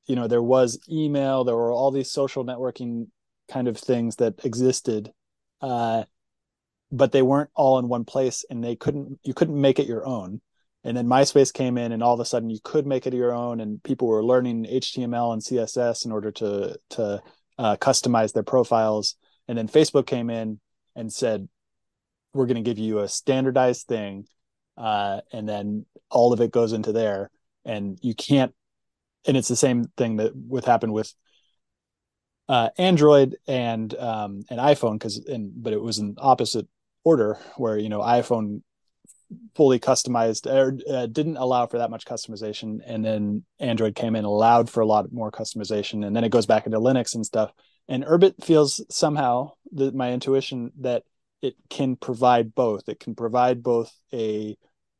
[0.05, 3.07] you know there was email there were all these social networking
[3.49, 5.11] kind of things that existed
[5.61, 6.03] uh
[6.91, 10.05] but they weren't all in one place and they couldn't you couldn't make it your
[10.05, 10.41] own.
[10.83, 13.33] And then myspace came in and all of a sudden you could make it your
[13.33, 17.21] own and people were learning html and css in order to to
[17.57, 19.15] uh, customize their profiles.
[19.47, 20.59] And then facebook came in
[20.95, 21.47] and said
[22.33, 24.25] we're going to give you a standardized thing
[24.77, 27.29] uh, and then all of it goes into there.
[27.65, 28.53] And you can't
[29.27, 31.13] and it's the same thing that would happen with
[32.49, 36.67] uh, Android and um, an iPhone because and but it was an opposite
[37.03, 38.61] order where you know iphone
[39.55, 44.25] fully customized or uh, didn't allow for that much customization and then android came in
[44.25, 47.51] allowed for a lot more customization and then it goes back into linux and stuff.
[47.87, 51.03] And urbit feels somehow that my intuition that
[51.41, 52.87] it can provide both.
[52.87, 54.55] It can provide both a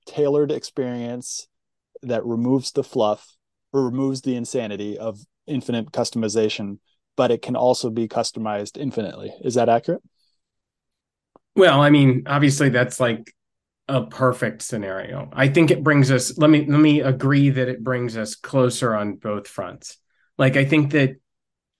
[0.05, 1.47] tailored experience
[2.01, 3.37] that removes the fluff
[3.71, 6.79] or removes the insanity of infinite customization
[7.17, 9.33] but it can also be customized infinitely.
[9.43, 10.01] Is that accurate
[11.55, 13.33] well, I mean, obviously that's like
[13.87, 15.29] a perfect scenario.
[15.33, 18.95] I think it brings us let me let me agree that it brings us closer
[18.95, 19.97] on both fronts.
[20.37, 21.17] Like I think that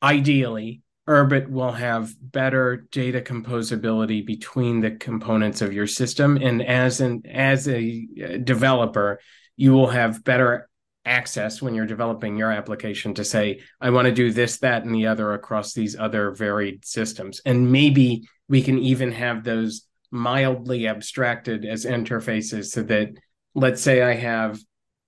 [0.04, 7.02] ideally Urbit will have better data composability between the components of your system and as
[7.02, 9.20] an as a uh, developer
[9.56, 10.70] you will have better
[11.06, 14.94] access when you're developing your application to say I want to do this that and
[14.94, 20.88] the other across these other varied systems and maybe we can even have those mildly
[20.88, 23.10] abstracted as interfaces so that
[23.56, 24.60] let's say I have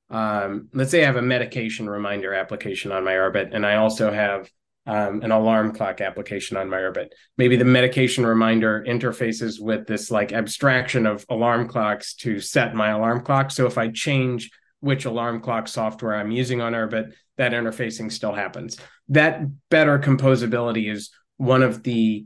[0.09, 4.11] um, let's say I have a medication reminder application on my Urbit, and I also
[4.11, 4.47] have
[4.85, 7.07] um, an alarm clock application on my Urbit.
[7.37, 12.89] Maybe the medication reminder interfaces with this like abstraction of alarm clocks to set my
[12.89, 13.49] alarm clock.
[13.49, 14.51] So if I change
[14.83, 18.77] which alarm clock software I'm using on Urbit, that interfacing still happens.
[19.07, 22.25] That better composability is one of the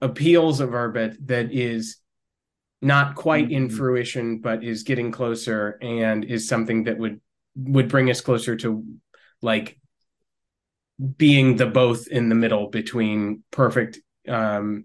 [0.00, 1.98] appeals of Urbit that is
[2.80, 3.64] not quite mm-hmm.
[3.64, 7.20] in fruition, but is getting closer and is something that would
[7.54, 8.86] would bring us closer to
[9.42, 9.78] like
[11.18, 14.84] being the both in the middle between perfect um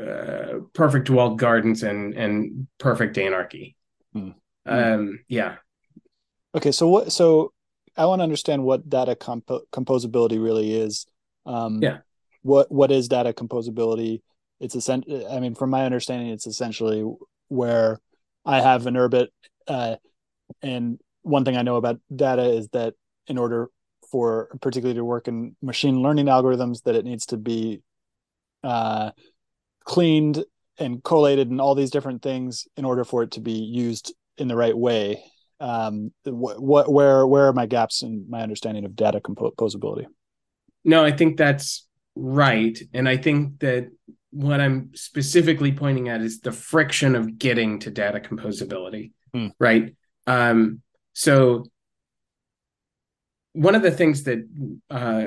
[0.00, 3.76] uh, perfect walled gardens and and perfect anarchy
[4.14, 4.34] mm.
[4.68, 5.56] Um yeah.
[6.54, 7.52] Okay so what so
[7.96, 11.06] i want to understand what data comp- composability really is.
[11.46, 11.98] Um yeah.
[12.42, 14.22] what what is data composability?
[14.60, 17.04] It's essentially, I mean, from my understanding, it's essentially
[17.48, 18.00] where
[18.44, 19.28] I have an Urbit,
[19.68, 19.96] uh,
[20.62, 22.94] and one thing I know about data is that
[23.26, 23.70] in order
[24.10, 27.82] for particularly to work in machine learning algorithms, that it needs to be
[28.64, 29.10] uh,
[29.84, 30.44] cleaned
[30.78, 34.48] and collated and all these different things in order for it to be used in
[34.48, 35.22] the right way.
[35.60, 40.06] Um, what, what where where are my gaps in my understanding of data composability?
[40.84, 42.78] No, I think that's right.
[42.94, 43.88] And I think that
[44.30, 49.48] what I'm specifically pointing at is the friction of getting to data composability, hmm.
[49.58, 49.94] right?
[50.26, 51.64] Um, so
[53.58, 54.38] one of the things that
[54.88, 55.26] uh,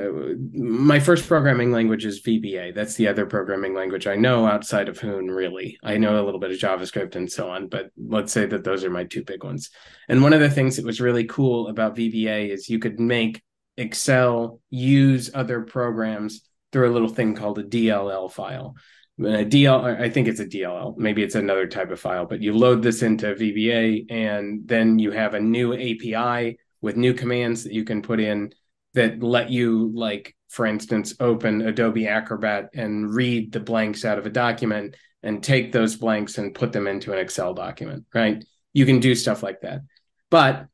[0.53, 2.73] my first programming language is VBA.
[2.73, 5.77] That's the other programming language I know outside of Hoon, really.
[5.83, 8.85] I know a little bit of JavaScript and so on, but let's say that those
[8.85, 9.69] are my two big ones.
[10.07, 13.43] And one of the things that was really cool about VBA is you could make
[13.75, 18.75] Excel use other programs through a little thing called a DLL file.
[19.19, 20.95] A DL, I think it's a DLL.
[20.95, 25.11] Maybe it's another type of file, but you load this into VBA, and then you
[25.11, 28.51] have a new API with new commands that you can put in
[28.93, 34.25] that let you, like, for instance, open Adobe Acrobat and read the blanks out of
[34.25, 38.43] a document and take those blanks and put them into an Excel document, right?
[38.73, 39.81] You can do stuff like that.
[40.29, 40.67] But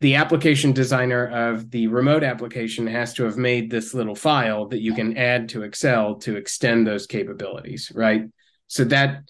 [0.00, 4.80] the application designer of the remote application has to have made this little file that
[4.80, 8.22] you can add to Excel to extend those capabilities, right?
[8.66, 9.24] So that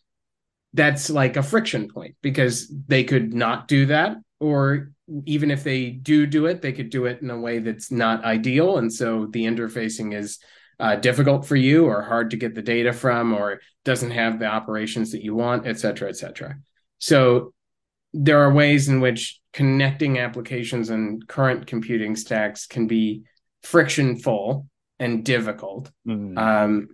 [0.73, 4.91] that's like a friction point because they could not do that or
[5.27, 8.25] even if they do do it they could do it in a way that's not
[8.25, 8.79] ideal.
[8.79, 10.39] And so the interfacing is
[10.79, 14.47] uh, difficult for you or hard to get the data from or doesn't have the
[14.47, 16.57] operations that you want et cetera et cetera.
[16.99, 17.53] So
[18.13, 23.23] there are ways in which connecting applications and current computing stacks can be
[23.63, 24.67] frictionful
[24.99, 25.91] and difficult.
[26.07, 26.39] Mm.
[26.39, 26.89] um,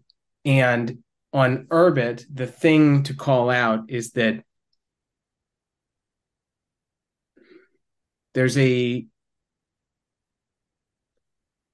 [0.45, 0.99] and
[1.33, 4.43] on Urbit, the thing to call out is that
[8.37, 9.07] there's a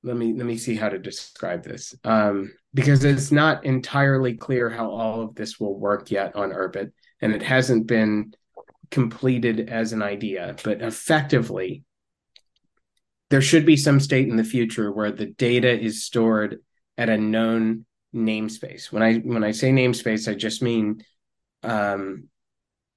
[0.04, 4.70] let me let me see how to describe this um, because it's not entirely clear
[4.70, 8.32] how all of this will work yet on Urbit, and it hasn't been
[8.92, 10.54] completed as an idea.
[10.62, 11.82] But effectively,
[13.30, 16.58] there should be some state in the future where the data is stored
[16.96, 18.92] at a known namespace.
[18.92, 21.02] When I when I say namespace, I just mean
[21.64, 22.28] um,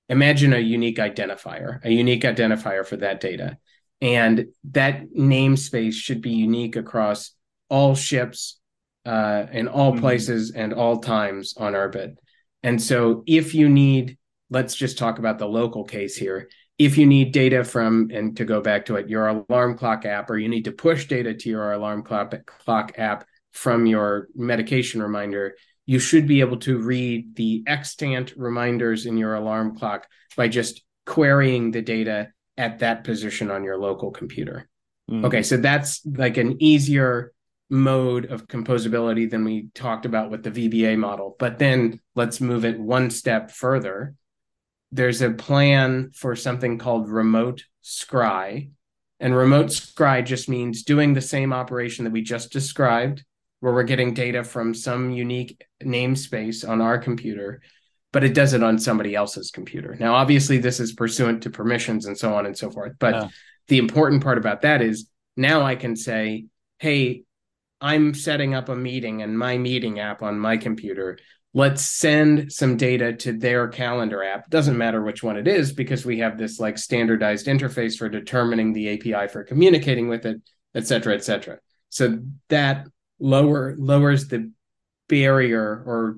[0.10, 3.58] imagine a unique identifier, a unique identifier for that data.
[4.02, 7.32] And that namespace should be unique across
[7.70, 8.60] all ships
[9.06, 10.02] uh, in all mm-hmm.
[10.02, 12.16] places and all times on Urbit.
[12.64, 14.18] And so if you need,
[14.50, 16.50] let's just talk about the local case here.
[16.78, 20.30] If you need data from, and to go back to it, your alarm clock app,
[20.30, 25.02] or you need to push data to your alarm clock, clock app from your medication
[25.02, 25.56] reminder,
[25.86, 30.82] you should be able to read the extant reminders in your alarm clock by just
[31.06, 34.68] querying the data at that position on your local computer.
[35.10, 35.26] Mm.
[35.26, 37.34] Okay, so that's like an easier
[37.70, 41.36] mode of composability than we talked about with the VBA model.
[41.38, 44.16] But then let's move it one step further.
[44.92, 48.70] There's a plan for something called remote scry.
[49.20, 53.24] And remote scry just means doing the same operation that we just described
[53.60, 57.62] where we're getting data from some unique namespace on our computer,
[58.12, 59.96] but it does it on somebody else's computer.
[60.00, 62.94] Now, obviously, this is pursuant to permissions and so on and so forth.
[63.00, 63.28] But yeah.
[63.68, 66.46] the important part about that is now I can say,
[66.80, 67.24] hey,
[67.82, 71.18] I'm setting up a meeting in my meeting app on my computer.
[71.54, 74.50] Let's send some data to their calendar app.
[74.50, 78.74] Doesn't matter which one it is because we have this like standardized interface for determining
[78.74, 80.42] the API for communicating with it,
[80.74, 81.60] et cetera, et cetera.
[81.90, 82.88] So that
[83.20, 84.52] lower lowers the
[85.08, 86.18] barrier or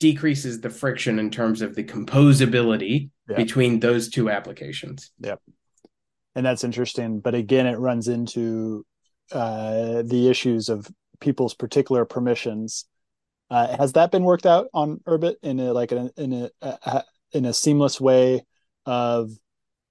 [0.00, 3.36] decreases the friction in terms of the composability yeah.
[3.36, 5.10] between those two applications.
[5.20, 5.40] Yep.
[6.34, 7.20] And that's interesting.
[7.20, 8.86] But again, it runs into
[9.32, 10.88] uh, the issues of
[11.20, 12.84] people's particular permissions.
[13.50, 17.04] Uh, has that been worked out on Urbit in a like a, in a, a
[17.32, 18.44] in a seamless way
[18.86, 19.30] of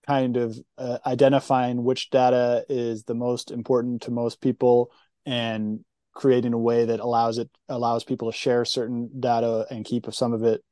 [0.06, 4.92] kind of uh, identifying which data is the most important to most people
[5.26, 5.84] and
[6.18, 10.34] creating a way that allows it allows people to share certain data and keep some
[10.34, 10.64] of it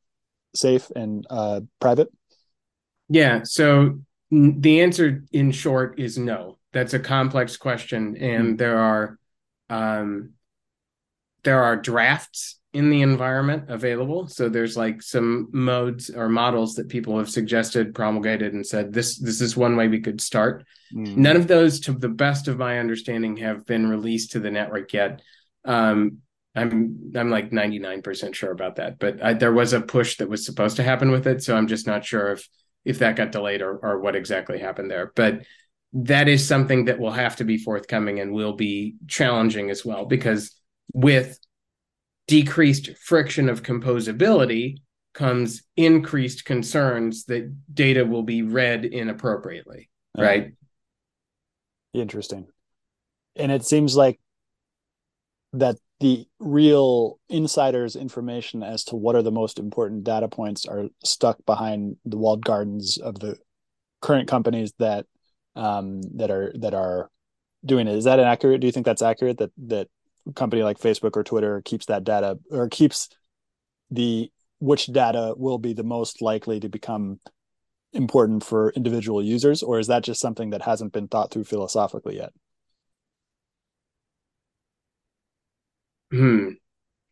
[0.55, 2.11] safe and uh, private?
[3.09, 3.41] Yeah.
[3.43, 3.99] So
[4.31, 6.57] the answer, in short, is no.
[6.73, 8.55] That's a complex question, and mm-hmm.
[8.55, 9.19] there are
[9.69, 10.31] um,
[11.45, 14.27] there are drafts in the environment available.
[14.27, 19.17] So there's like some modes or models that people have suggested, promulgated, and said this
[19.17, 20.65] this is one way we could start.
[20.93, 21.15] Mm.
[21.15, 24.91] None of those, to the best of my understanding, have been released to the network
[24.91, 25.21] yet.
[25.63, 26.17] Um,
[26.53, 30.45] I'm I'm like 99% sure about that, but I, there was a push that was
[30.45, 32.47] supposed to happen with it, so I'm just not sure if
[32.83, 35.13] if that got delayed or or what exactly happened there.
[35.15, 35.43] But
[35.93, 40.05] that is something that will have to be forthcoming and will be challenging as well
[40.05, 40.53] because
[40.93, 41.39] with
[42.27, 44.77] decreased friction of composability
[45.13, 50.53] comes increased concerns that data will be read inappropriately right
[51.93, 52.47] interesting
[53.35, 54.19] and it seems like
[55.53, 60.87] that the real insiders information as to what are the most important data points are
[61.03, 63.37] stuck behind the walled gardens of the
[64.01, 65.05] current companies that
[65.55, 67.09] um, that are that are
[67.65, 67.95] doing it.
[67.95, 68.61] Is that accurate?
[68.61, 69.87] Do you think that's accurate that that
[70.35, 73.09] company like Facebook or Twitter keeps that data or keeps
[73.91, 77.19] the which data will be the most likely to become
[77.93, 82.17] important for individual users or is that just something that hasn't been thought through philosophically
[82.17, 82.33] yet
[86.11, 86.49] Hmm.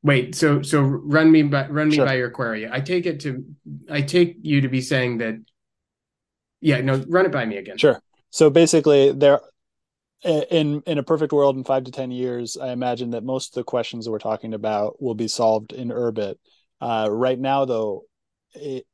[0.01, 2.05] Wait, so so run me by run me sure.
[2.05, 2.69] by your query.
[2.69, 3.43] I take it to
[3.89, 5.35] I take you to be saying that
[6.61, 7.77] yeah, no, run it by me again.
[7.77, 8.01] Sure.
[8.29, 9.39] So basically there
[10.23, 13.55] in in a perfect world in 5 to 10 years, I imagine that most of
[13.55, 16.35] the questions that we're talking about will be solved in Urbit.
[16.81, 18.03] Uh, right now though,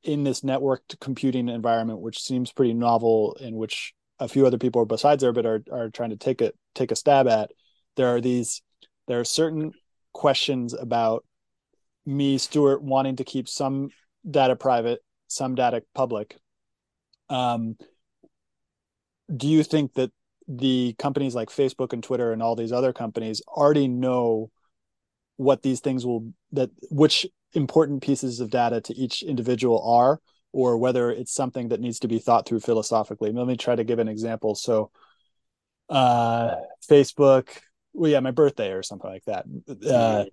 [0.04, 4.86] in this networked computing environment which seems pretty novel in which a few other people
[4.86, 7.52] besides Urbit are are trying to take a take a stab at,
[7.96, 8.62] there are these
[9.08, 9.72] there are certain
[10.14, 11.26] questions about
[12.06, 13.90] me, Stuart, wanting to keep some
[14.30, 16.38] data private some data public.
[17.30, 17.78] Um,
[19.36, 20.12] do you think that
[20.50, 24.50] the companies like Facebook and Twitter and all these other companies already know
[25.38, 30.20] what these things will that which important pieces of data to each individual are
[30.52, 33.32] or whether it's something that needs to be thought through philosophically.
[33.32, 34.56] Let me try to give an example.
[34.56, 34.90] So
[35.88, 36.56] uh
[36.90, 37.50] Facebook,
[37.94, 39.46] well yeah, my birthday or something like that.
[39.88, 40.26] Uh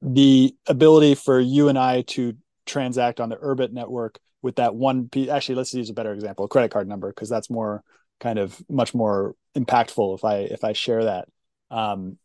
[0.00, 2.34] the ability for you and I to
[2.64, 5.28] transact on the Urbit network with that one piece.
[5.28, 7.82] Actually, let's use a better example: a credit card number, because that's more
[8.20, 11.28] kind of much more impactful if I if I share that.
[11.70, 12.18] Um,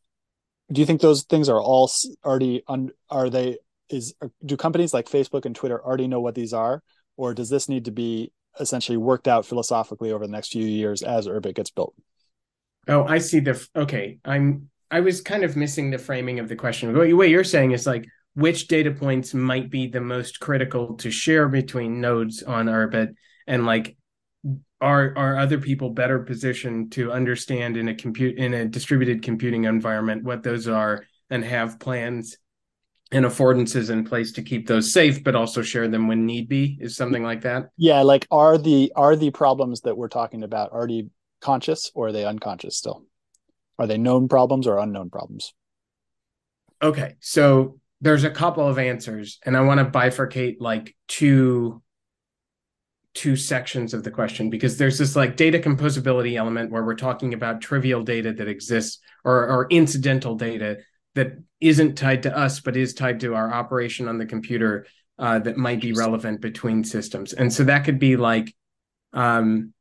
[0.72, 1.92] do you think those things are all
[2.24, 3.58] already un, are they
[3.90, 6.82] is do companies like Facebook and Twitter already know what these are,
[7.18, 11.04] or does this need to be essentially worked out philosophically over the next few years
[11.04, 11.94] as Urbit gets built?
[12.88, 14.20] Oh, I see the okay.
[14.26, 16.96] I'm I was kind of missing the framing of the question.
[16.96, 21.10] What, what you're saying is like which data points might be the most critical to
[21.10, 23.16] share between nodes on Urbit,
[23.48, 23.98] and like
[24.82, 29.64] are are other people better positioned to understand in a compute in a distributed computing
[29.64, 32.38] environment what those are and have plans
[33.12, 36.78] and affordances in place to keep those safe but also share them when need be?
[36.82, 37.70] Is something like that?
[37.78, 41.10] Yeah like are the are the problems that we're talking about already
[41.40, 43.06] conscious or are they unconscious still?
[43.80, 45.54] Are they known problems or unknown problems?
[46.82, 51.82] Okay, so there's a couple of answers, and I want to bifurcate like two
[53.16, 57.34] two sections of the question because there's this like data composability element where we're talking
[57.34, 60.78] about trivial data that exists or, or incidental data
[61.16, 61.32] that
[61.62, 64.86] isn't tied to us but is tied to our operation on the computer
[65.18, 68.54] uh, that might be relevant between systems and so that could be like
[69.14, 69.74] um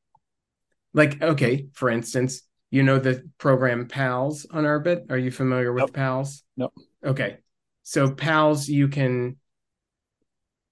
[0.93, 5.11] like okay for instance you know the program PALS on Urbit?
[5.11, 5.93] Are you familiar with nope.
[5.93, 6.43] PALS?
[6.57, 6.75] Nope.
[7.05, 7.39] Okay.
[7.85, 9.37] So PALS, you can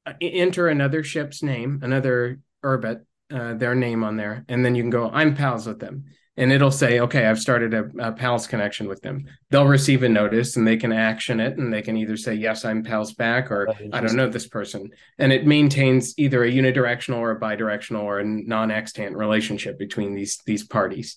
[0.04, 3.02] uh, enter another ship's name, another Urbit,
[3.32, 6.04] uh, their name on there, and then you can go, I'm pals with them
[6.36, 9.26] and it'll say, okay, I've started a, a, PALS connection with them.
[9.50, 12.64] They'll receive a notice and they can action it and they can either say, yes,
[12.64, 14.90] I'm PALS back or I don't know this person.
[15.18, 20.38] And it maintains either a unidirectional or a bidirectional or a non-extant relationship between these,
[20.46, 21.16] these parties.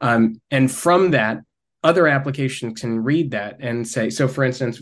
[0.00, 1.38] Um, and from that,
[1.82, 4.80] other applications can read that and say, so for instance,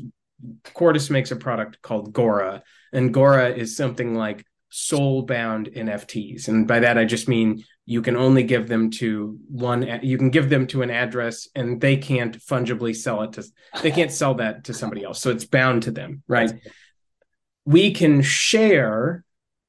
[0.75, 2.63] Quartus makes a product called Gora,
[2.93, 6.49] and Gora is something like soul bound NFTs.
[6.49, 10.31] And by that, I just mean you can only give them to one, you can
[10.31, 13.45] give them to an address and they can't fungibly sell it to,
[13.83, 15.21] they can't sell that to somebody else.
[15.21, 16.53] So it's bound to them, right?
[17.65, 19.25] We can share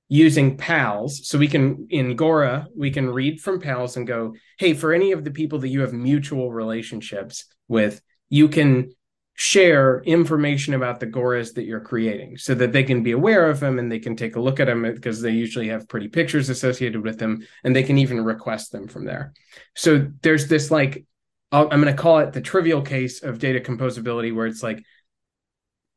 [0.07, 4.73] using pals so we can in gora we can read from pals and go hey
[4.73, 8.91] for any of the people that you have mutual relationships with you can
[9.35, 13.59] share information about the goras that you're creating so that they can be aware of
[13.59, 16.49] them and they can take a look at them because they usually have pretty pictures
[16.49, 19.33] associated with them and they can even request them from there
[19.75, 21.05] so there's this like
[21.51, 24.83] i am going to call it the trivial case of data composability where it's like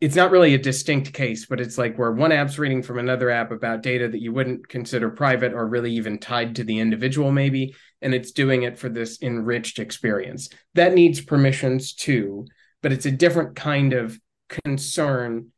[0.01, 3.31] it's not really a distinct case, but it's like where one app's reading from another
[3.31, 7.33] app about data that you wouldn't consider private or really even tied to the individual,
[7.33, 10.51] maybe, and it's doing it for this enriched experience.
[10.75, 12.47] That needs permissions too,
[12.85, 15.49] but it's a different kind of concern.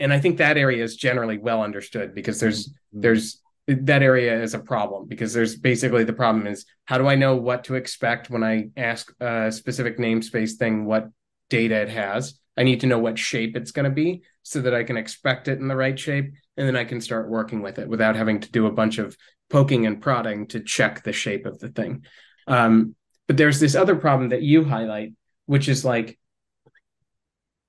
[0.00, 3.00] And I think that area is generally well understood because there's mm-hmm.
[3.00, 7.14] there's that area is a problem because there's basically the problem is how do I
[7.14, 11.08] know what to expect when I ask a specific namespace thing what
[11.48, 14.74] data it has I need to know what shape it's going to be so that
[14.74, 16.32] I can expect it in the right shape.
[16.56, 19.16] And then I can start working with it without having to do a bunch of
[19.50, 22.04] poking and prodding to check the shape of the thing.
[22.46, 22.94] Um,
[23.26, 25.12] but there's this other problem that you highlight,
[25.46, 26.18] which is like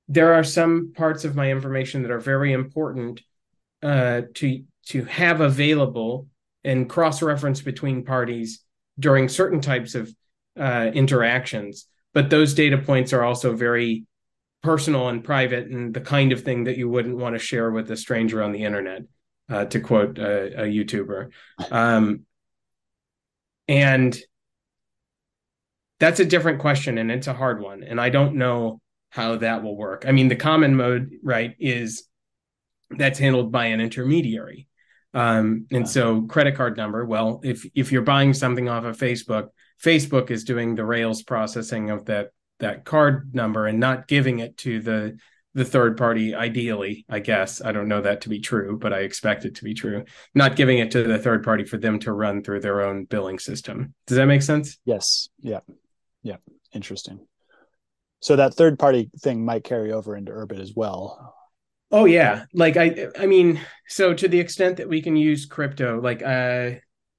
[0.07, 3.21] there are some parts of my information that are very important
[3.83, 6.27] uh, to to have available
[6.63, 8.63] and cross reference between parties
[8.99, 10.13] during certain types of
[10.59, 11.87] uh, interactions.
[12.13, 14.05] But those data points are also very
[14.63, 17.91] personal and private and the kind of thing that you wouldn't want to share with
[17.91, 19.03] a stranger on the internet,
[19.49, 21.29] uh, to quote a, a YouTuber.
[21.69, 22.21] Um,
[23.67, 24.17] and
[25.99, 27.83] that's a different question and it's a hard one.
[27.83, 30.05] And I don't know how that will work.
[30.07, 32.07] I mean, the common mode, right, is
[32.89, 34.67] that's handled by an intermediary.
[35.13, 39.49] Um, and so credit card number, well, if if you're buying something off of Facebook,
[39.83, 42.29] Facebook is doing the Rails processing of that
[42.59, 45.17] that card number and not giving it to the
[45.53, 48.99] the third party ideally i guess i don't know that to be true but i
[48.99, 50.03] expect it to be true
[50.35, 53.39] not giving it to the third party for them to run through their own billing
[53.39, 55.59] system does that make sense yes yeah
[56.27, 56.37] yeah
[56.73, 57.19] interesting.
[58.19, 61.33] So that third party thing might carry over into urbit as well.
[61.91, 66.01] Oh yeah, like I I mean, so to the extent that we can use crypto,
[66.01, 66.71] like uh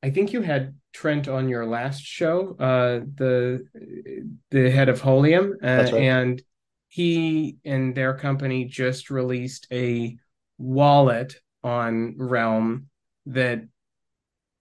[0.03, 3.65] I think you had Trent on your last show, uh the
[4.51, 5.95] the head of Holium, uh, right.
[5.95, 6.43] and
[6.89, 10.17] he and their company just released a
[10.59, 12.89] wallet on Realm
[13.27, 13.63] that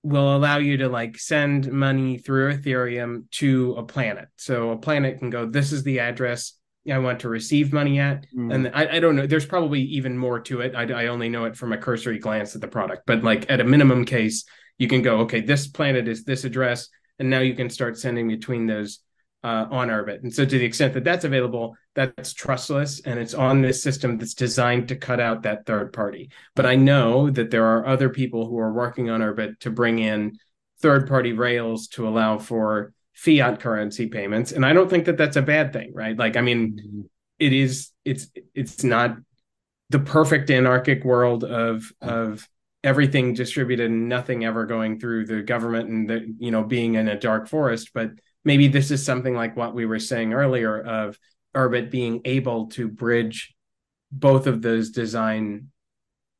[0.07, 4.29] will allow you to like send money through Ethereum to a planet.
[4.37, 6.53] So a planet can go, this is the address
[6.89, 8.25] I want to receive money at.
[8.33, 8.53] Mm.
[8.53, 10.75] And I, I, don't know, there's probably even more to it.
[10.75, 13.59] I, I only know it from a cursory glance at the product, but like at
[13.59, 14.45] a minimum case,
[14.77, 16.87] you can go, okay, this planet is this address.
[17.19, 18.99] And now you can start sending between those
[19.43, 20.23] uh, on Urbit.
[20.23, 24.17] And so to the extent that that's available, that's trustless and it's on this system
[24.17, 26.31] that's designed to cut out that third party.
[26.55, 29.99] But I know that there are other people who are working on Urbit to bring
[29.99, 30.37] in
[30.79, 35.37] third party rails to allow for fiat currency payments and i don't think that that's
[35.37, 37.01] a bad thing right like i mean mm-hmm.
[37.39, 39.17] it is it's it's not
[39.89, 42.47] the perfect anarchic world of of
[42.83, 47.07] everything distributed and nothing ever going through the government and the you know being in
[47.07, 48.11] a dark forest but
[48.47, 51.19] maybe this is something like what we were saying earlier of
[51.53, 53.53] urbit being able to bridge
[54.09, 55.67] both of those design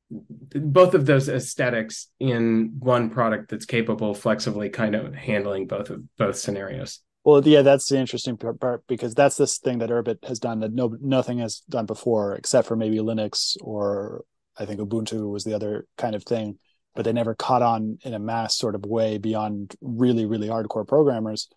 [0.09, 6.01] both of those aesthetics in one product that's capable flexibly kind of handling both of
[6.17, 7.01] both scenarios.
[7.25, 10.73] Well yeah that's the interesting part because that's this thing that urbit has done that
[10.73, 14.23] no nothing has done before except for maybe linux or
[14.57, 16.57] i think ubuntu was the other kind of thing
[16.95, 20.87] but they never caught on in a mass sort of way beyond really really hardcore
[20.87, 21.49] programmers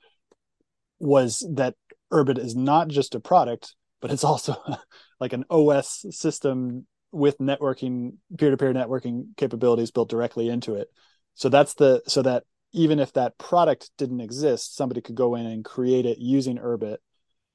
[1.00, 1.74] was that
[2.12, 4.56] urbit is not just a product but it's also
[5.20, 10.88] like an os system with networking peer-to-peer networking capabilities built directly into it.
[11.34, 15.46] So that's the so that even if that product didn't exist somebody could go in
[15.46, 16.98] and create it using urbit.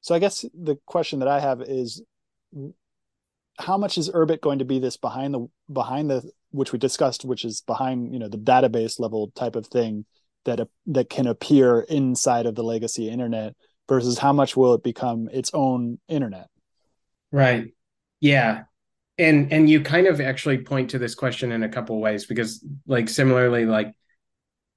[0.02, 2.04] So i guess the question that i have is
[3.58, 7.26] how much is urbit going to be this behind the behind the which we discussed
[7.26, 10.06] which is behind you know the database level type of thing
[10.46, 13.54] that that can appear inside of the legacy internet
[13.88, 16.48] versus how much will it become its own internet?
[17.32, 17.74] Right.
[18.20, 18.64] Yeah.
[19.18, 22.66] And and you kind of actually point to this question in a couple ways because
[22.88, 23.94] like similarly like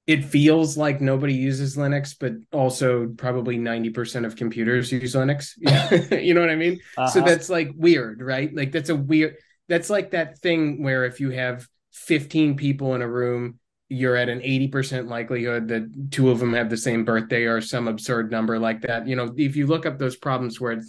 [0.07, 5.51] it feels like nobody uses linux but also probably 90% of computers use linux.
[6.23, 6.79] You know what i mean?
[6.97, 7.07] Uh-huh.
[7.07, 8.53] so that's like weird right?
[8.53, 9.35] Like that's a weird
[9.67, 13.59] that's like that thing where if you have 15 people in a room
[13.89, 17.87] you're at an 80% likelihood that two of them have the same birthday or some
[17.87, 20.81] absurd number like that you know if you look up those problems where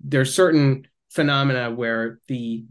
[0.00, 2.64] there's certain phenomena where the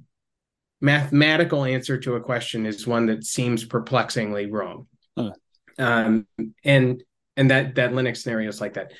[0.81, 4.87] mathematical answer to a question is one that seems perplexingly wrong.
[5.17, 5.31] Huh.
[5.77, 6.27] Um,
[6.63, 7.03] and
[7.37, 8.91] and that that Linux scenario is like that.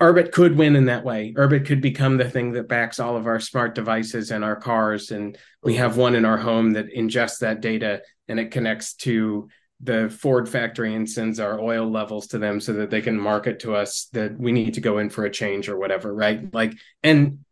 [0.00, 1.32] Urbit could win in that way.
[1.36, 5.10] Urbit could become the thing that backs all of our smart devices and our cars,
[5.10, 9.48] and we have one in our home that ingests that data and it connects to
[9.80, 13.60] the Ford factory and sends our oil levels to them so that they can market
[13.60, 16.52] to us that we need to go in for a change or whatever, right?
[16.54, 17.44] Like and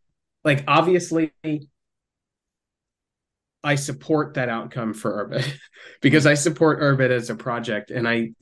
[0.45, 1.33] like obviously
[3.65, 5.53] I support that outcome for Urbit
[6.01, 8.33] because I support Urbit as a project and I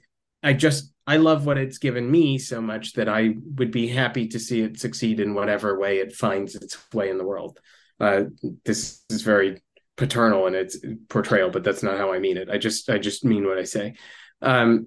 [0.43, 4.28] I just I love what it's given me so much that I would be happy
[4.28, 7.59] to see it succeed in whatever way it finds its way in the world.
[7.99, 8.24] Uh,
[8.64, 9.61] this is very
[10.01, 10.78] paternal in its
[11.11, 12.48] portrayal, but that's not how I mean it.
[12.48, 13.96] I just I just mean what I say.
[14.40, 14.86] Um,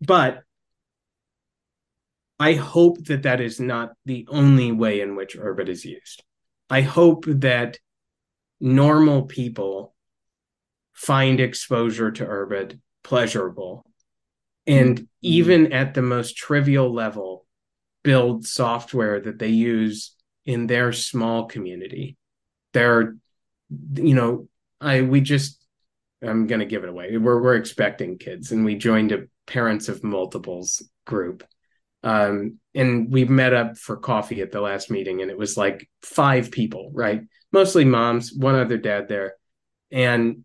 [0.00, 0.44] but
[2.38, 6.22] I hope that that is not the only way in which Urbit is used.
[6.70, 7.78] I hope that
[8.60, 9.94] normal people
[10.94, 13.84] find exposure to Urbit pleasurable.
[14.64, 15.04] And mm-hmm.
[15.22, 17.46] even at the most trivial level,
[18.04, 20.14] build software that they use
[20.46, 22.16] in their small community.
[22.72, 23.16] They're,
[23.94, 24.48] you know,
[24.80, 25.64] I we just
[26.22, 27.16] I'm gonna give it away.
[27.16, 31.44] We're we're expecting kids, and we joined a parents of multiples group.
[32.02, 35.88] Um, and we met up for coffee at the last meeting, and it was like
[36.02, 37.22] five people, right?
[37.52, 39.34] Mostly moms, one other dad there,
[39.90, 40.44] and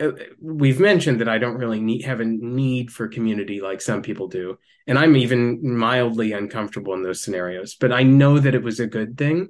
[0.00, 4.02] uh, we've mentioned that I don't really need have a need for community like some
[4.02, 7.76] people do, and I'm even mildly uncomfortable in those scenarios.
[7.76, 9.48] But I know that it was a good thing,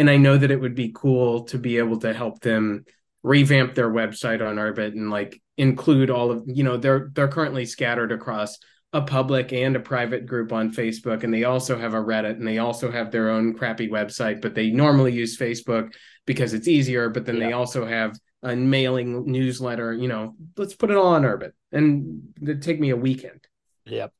[0.00, 2.86] and I know that it would be cool to be able to help them
[3.22, 7.66] revamp their website on Urbit and like include all of you know they're they're currently
[7.66, 8.56] scattered across
[8.94, 12.48] a public and a private group on Facebook, and they also have a Reddit, and
[12.48, 15.92] they also have their own crappy website, but they normally use Facebook
[16.26, 17.10] because it's easier.
[17.10, 17.48] But then yeah.
[17.48, 19.92] they also have a mailing newsletter.
[19.92, 23.46] You know, let's put it all on Urbit, and it'd take me a weekend.
[23.84, 24.14] Yep.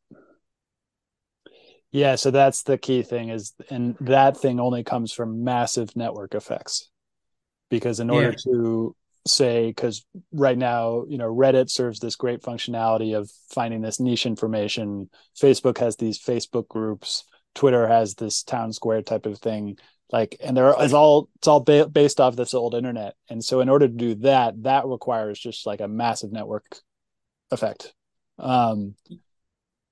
[1.93, 6.35] Yeah, so that's the key thing is, and that thing only comes from massive network
[6.35, 6.89] effects.
[7.71, 8.53] because in order yeah.
[8.53, 14.01] to say because right now you know reddit serves this great functionality of finding this
[14.01, 15.11] niche information.
[15.39, 17.25] Facebook has these facebook groups.
[17.55, 19.77] Twitter has this town square type of thing.
[20.11, 23.15] Like and there is all it's all ba- based off this old internet.
[23.29, 26.79] And so in order to do that that requires just like a massive network
[27.51, 27.93] effect.
[28.39, 28.95] Um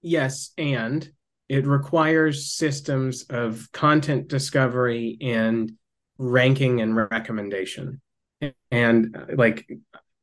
[0.01, 1.11] yes and
[1.49, 5.73] it requires systems of content discovery and
[6.19, 8.01] ranking and recommendation
[8.71, 9.67] and like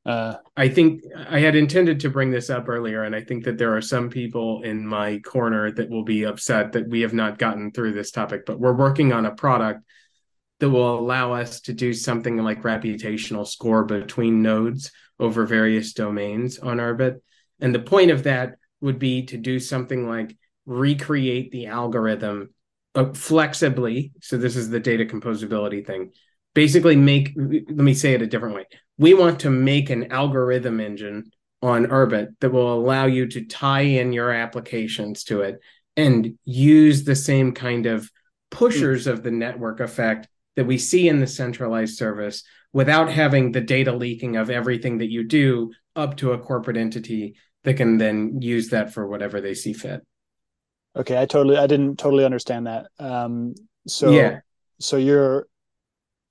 [0.05, 3.57] uh, I think I had intended to bring this up earlier, and I think that
[3.57, 7.39] there are some people in my corner that will be upset that we have not
[7.39, 8.45] gotten through this topic.
[8.45, 9.81] But we're working on a product
[10.59, 16.59] that will allow us to do something like reputational score between nodes over various domains
[16.59, 17.15] on Urbit.
[17.59, 22.53] And the point of that would be to do something like recreate the algorithm
[22.95, 24.11] uh, flexibly.
[24.21, 26.11] So this is the data composability thing.
[26.53, 28.65] Basically make let me say it a different way.
[28.97, 33.81] We want to make an algorithm engine on urbit that will allow you to tie
[33.81, 35.59] in your applications to it
[35.97, 38.09] and use the same kind of
[38.51, 43.61] pushers of the network effect that we see in the centralized service without having the
[43.61, 48.41] data leaking of everything that you do up to a corporate entity that can then
[48.41, 50.01] use that for whatever they see fit
[50.95, 53.53] okay i totally i didn't totally understand that um
[53.87, 54.39] so yeah
[54.79, 55.47] so you're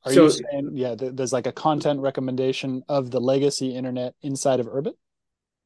[0.05, 4.61] are so, you saying, yeah, there's like a content recommendation of the legacy internet inside
[4.61, 4.93] of Urbit?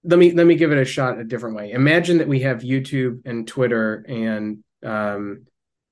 [0.05, 1.73] Let me let me give it a shot a different way.
[1.73, 5.47] Imagine that we have YouTube and Twitter and um,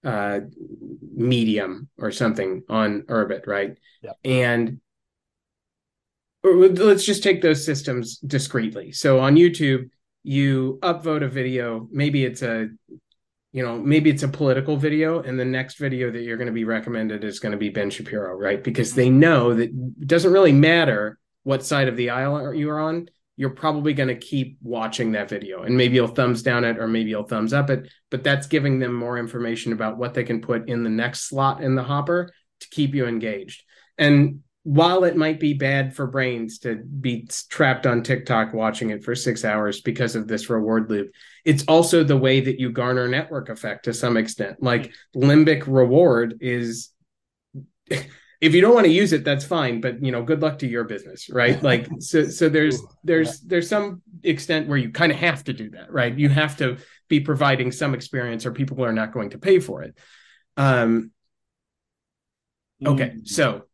[0.04, 0.40] uh,
[1.12, 3.76] Medium or something on Urbit, right?
[4.00, 4.12] Yeah.
[4.24, 4.80] And
[6.44, 8.92] let's just take those systems discreetly.
[8.92, 9.90] So on YouTube,
[10.26, 11.88] you upvote a video.
[11.92, 12.68] Maybe it's a
[13.52, 16.52] you know, maybe it's a political video, and the next video that you're going to
[16.52, 18.62] be recommended is going to be Ben Shapiro, right?
[18.62, 23.08] Because they know that it doesn't really matter what side of the aisle you're on.
[23.36, 26.86] You're probably going to keep watching that video, and maybe you'll thumbs down it, or
[26.86, 27.88] maybe you'll thumbs up it.
[28.10, 31.62] But that's giving them more information about what they can put in the next slot
[31.62, 33.62] in the hopper to keep you engaged.
[33.96, 39.04] And while it might be bad for brains to be trapped on TikTok watching it
[39.04, 41.12] for six hours because of this reward loop,
[41.44, 44.60] it's also the way that you garner network effect to some extent.
[44.60, 46.90] Like limbic reward is.
[47.88, 50.66] if you don't want to use it that's fine but you know good luck to
[50.66, 55.16] your business right like so so there's there's there's some extent where you kind of
[55.16, 56.76] have to do that right you have to
[57.08, 59.96] be providing some experience or people are not going to pay for it
[60.58, 61.10] um
[62.84, 63.26] okay mm.
[63.26, 63.65] so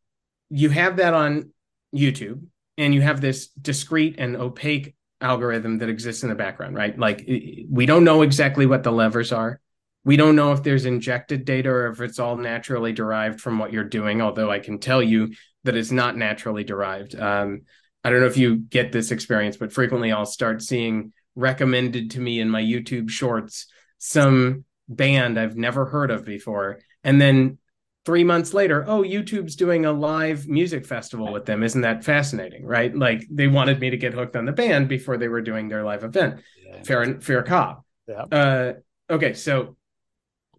[0.53, 1.50] you have that on
[1.94, 2.44] YouTube
[2.76, 6.98] and you have this discrete and opaque algorithm that exists in the background, right?
[6.98, 7.26] Like
[7.70, 9.61] we don't know exactly what the levers are.
[10.05, 13.72] We don't know if there's injected data or if it's all naturally derived from what
[13.72, 15.32] you're doing, although I can tell you
[15.64, 17.18] that it's not naturally derived.
[17.18, 17.62] Um,
[18.05, 22.20] I don't know if you get this experience, but frequently I'll start seeing recommended to
[22.20, 26.80] me in my YouTube shorts some band I've never heard of before.
[27.05, 27.59] And then
[28.05, 31.62] three months later, oh, YouTube's doing a live music festival with them.
[31.62, 32.64] Isn't that fascinating?
[32.64, 32.94] Right?
[32.94, 35.84] Like they wanted me to get hooked on the band before they were doing their
[35.84, 36.40] live event.
[36.64, 36.82] Yeah.
[36.82, 37.84] Fair fair cop.
[38.07, 38.22] Yeah.
[38.22, 38.72] Uh,
[39.11, 39.76] okay, so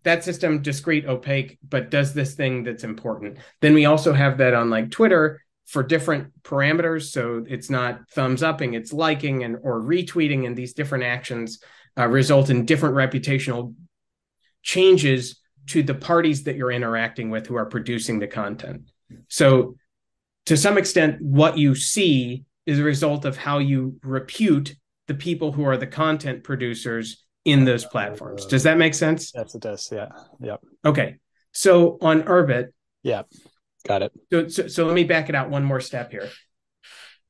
[0.04, 3.38] that system discrete, opaque, but does this thing that's important.
[3.62, 7.12] Then we also have that on like Twitter for different parameters.
[7.12, 11.60] So it's not thumbs upping, it's liking and or retweeting, and these different actions
[11.98, 13.74] uh, result in different reputational
[14.62, 18.90] changes to the parties that you're interacting with who are producing the content.
[19.28, 19.76] So,
[20.48, 24.76] to some extent, what you see is a result of how you repute
[25.08, 28.46] the people who are the content producers in those platforms.
[28.46, 29.32] Does that make sense?
[29.34, 29.90] Yes, it does.
[29.92, 30.10] Yeah.
[30.40, 30.62] Yep.
[30.86, 31.16] Okay.
[31.52, 32.70] So on Urbit.
[33.04, 33.24] Yeah.
[33.88, 34.12] Got it.
[34.32, 36.30] So, so, so let me back it out one more step here.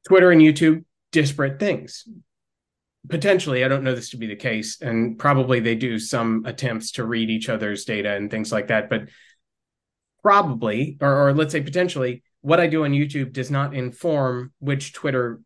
[0.08, 2.08] Twitter and YouTube, disparate things
[3.10, 6.91] potentially i don't know this to be the case and probably they do some attempts
[6.91, 9.10] to read each other's data and things like that but
[10.22, 14.93] probably or, or let's say potentially what i do on youtube does not inform which
[14.93, 15.41] twitter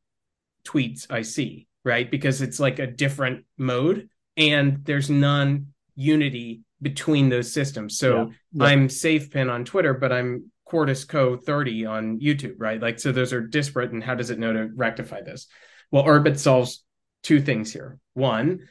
[0.64, 7.30] tweets i see right because it's like a different mode and there's none unity between
[7.30, 8.26] those systems so yeah.
[8.51, 8.66] Yeah.
[8.66, 12.82] i'm SafePin on twitter but i'm Quartus Co 30 on YouTube, right?
[12.82, 13.91] Like, so those are disparate.
[13.91, 15.47] And how does it know to rectify this?
[15.91, 16.84] Well, Urbit solves
[17.24, 17.99] two things here.
[18.13, 18.68] One,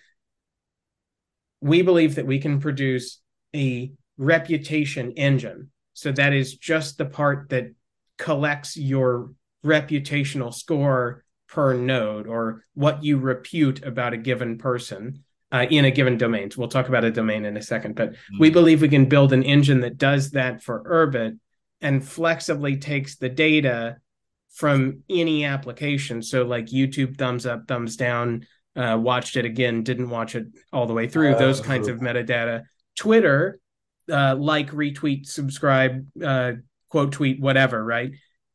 [1.61, 3.21] we believe that we can produce
[3.55, 5.71] a reputation engine.
[5.95, 7.75] So that is just the part that
[8.19, 9.33] collects your
[9.65, 15.91] reputational score per node or what you repute about a given person uh, in a
[15.91, 16.51] given domain.
[16.51, 18.17] So we'll talk about a domain in a second, but mm.
[18.39, 21.39] we believe we can build an engine that does that for Urbit
[21.81, 23.97] and flexibly takes the data
[24.57, 26.23] from any application.
[26.23, 30.87] So like YouTube thumbs up, thumbs down, uh, watched it again, didn't watch it all
[30.87, 32.63] the way through, uh, those kinds of metadata.
[32.97, 33.59] Twitter,
[34.11, 36.53] uh, like, retweet, subscribe, uh,
[36.89, 38.13] quote tweet, whatever, right?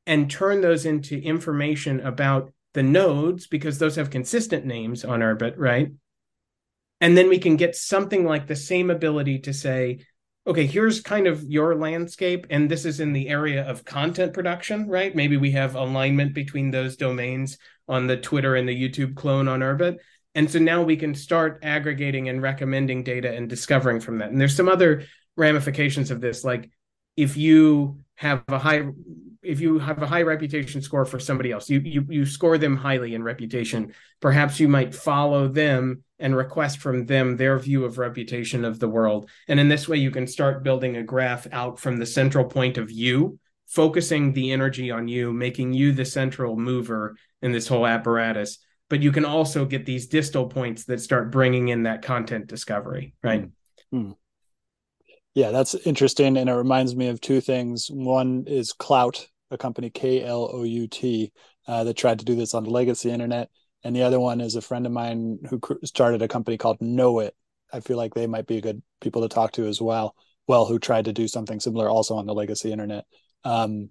[0.08, 5.54] And turn those into information about the nodes because those have consistent names on Urbit,
[5.58, 5.92] right?
[7.00, 10.00] And then we can get something like the same ability to say,
[10.48, 14.88] okay, here's kind of your landscape, and this is in the area of content production,
[14.88, 15.16] right?
[15.16, 19.60] Maybe we have alignment between those domains on the Twitter and the YouTube clone on
[19.60, 19.98] Urbit.
[20.34, 24.30] And so now we can start aggregating and recommending data and discovering from that.
[24.32, 25.04] And there's some other
[25.36, 26.72] ramifications of this, like
[27.18, 28.88] if you have a high
[29.42, 32.78] if you have a high reputation score for somebody else, you you you score them
[32.78, 33.94] highly in reputation.
[34.20, 38.90] Perhaps you might follow them and request from them their view of reputation of the
[38.90, 39.30] world.
[39.48, 42.78] And in this way, you can start building a graph out from the central point
[42.78, 47.88] of you, focusing the energy on you, making you the central mover in this whole
[47.88, 48.60] apparatus.
[48.90, 53.16] But you can also get these distal points that start bringing in that content discovery,
[53.24, 53.50] right?
[53.94, 54.12] Mm-hmm.
[55.34, 56.38] Yeah, that's interesting.
[56.38, 57.88] And it reminds me of two things.
[57.90, 61.32] One is Klout, a company, K L O U T,
[61.68, 63.50] uh, that tried to do this on the legacy internet.
[63.84, 67.20] And the other one is a friend of mine who started a company called Know
[67.20, 67.36] It.
[67.74, 70.16] I feel like they might be good people to talk to as well.
[70.48, 73.06] Well, who tried to do something similar also on the legacy internet.
[73.44, 73.90] Um,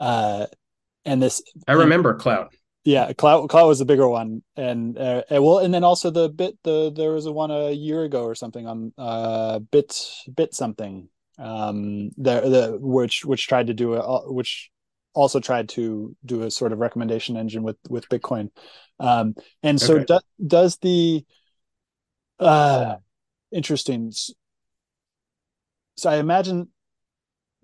[0.00, 0.46] uh,
[1.04, 2.48] and this, I remember Klout
[2.86, 6.56] yeah Klout Klout was the bigger one and uh, well and then also the bit
[6.62, 11.08] the there was a one a year ago or something on uh bit bit something
[11.38, 14.70] um the the which which tried to do a which
[15.14, 18.50] also tried to do a sort of recommendation engine with with bitcoin
[19.00, 20.04] um and so okay.
[20.04, 21.24] do, does the
[22.38, 22.96] uh
[23.50, 24.12] interesting
[25.96, 26.68] so i imagine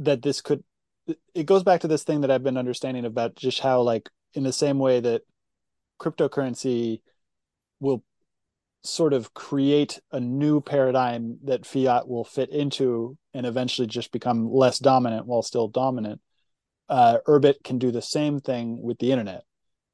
[0.01, 0.65] that this could
[1.35, 4.43] it goes back to this thing that i've been understanding about just how like in
[4.43, 5.23] the same way that
[6.01, 7.01] cryptocurrency
[7.81, 8.03] will
[8.85, 14.53] sort of create a new paradigm that fiat will fit into and eventually just become
[14.53, 16.21] less dominant while still dominant.
[16.89, 19.45] Uh, Urbit can do the same thing with the internet,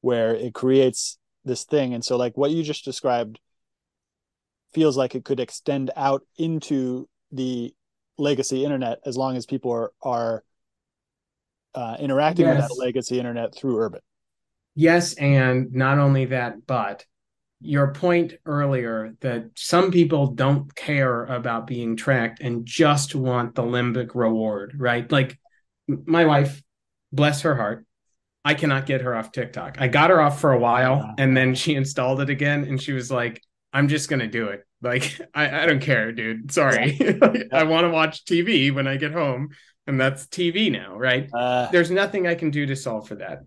[0.01, 1.93] where it creates this thing.
[1.93, 3.39] And so, like what you just described,
[4.73, 7.73] feels like it could extend out into the
[8.17, 10.43] legacy internet as long as people are are
[11.75, 12.55] uh, interacting yes.
[12.55, 14.01] with that legacy internet through Urbit
[14.79, 17.05] yes, and not only that, but
[17.59, 23.61] your point earlier that some people don't care about being tracked and just want the
[23.61, 25.11] limbic reward, right?
[25.11, 25.37] Like
[25.87, 26.63] my wife,
[27.11, 27.85] bless her heart,
[28.45, 29.75] I cannot get her off TikTok.
[29.81, 32.93] I got her off for a while and then she installed it again and she
[32.93, 33.41] was like,
[33.73, 34.65] I'm just going to do it.
[34.81, 36.53] Like, I, I don't care, dude.
[36.53, 36.97] Sorry.
[37.51, 39.49] I want to watch TV when I get home
[39.85, 41.29] and that's TV now, right?
[41.33, 43.39] Uh, There's nothing I can do to solve for that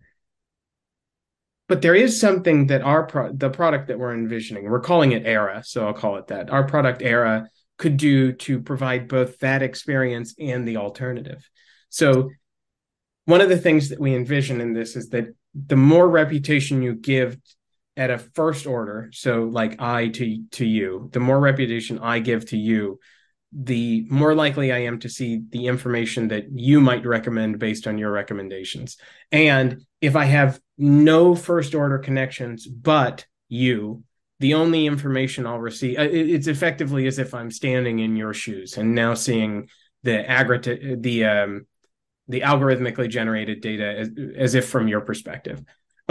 [1.72, 5.24] but there is something that our pro- the product that we're envisioning we're calling it
[5.24, 7.48] era so i'll call it that our product era
[7.78, 11.48] could do to provide both that experience and the alternative
[11.88, 12.28] so
[13.24, 16.94] one of the things that we envision in this is that the more reputation you
[16.94, 17.38] give
[17.96, 22.44] at a first order so like i to to you the more reputation i give
[22.44, 22.98] to you
[23.54, 27.98] the more likely I am to see the information that you might recommend based on
[27.98, 28.96] your recommendations.
[29.30, 34.02] And if I have no first order connections but you,
[34.40, 38.76] the only information I'll receive, uh, it's effectively as if I'm standing in your shoes
[38.76, 39.68] and now seeing
[40.02, 41.66] the aggregate, the um,
[42.26, 45.62] the algorithmically generated data as, as if from your perspective.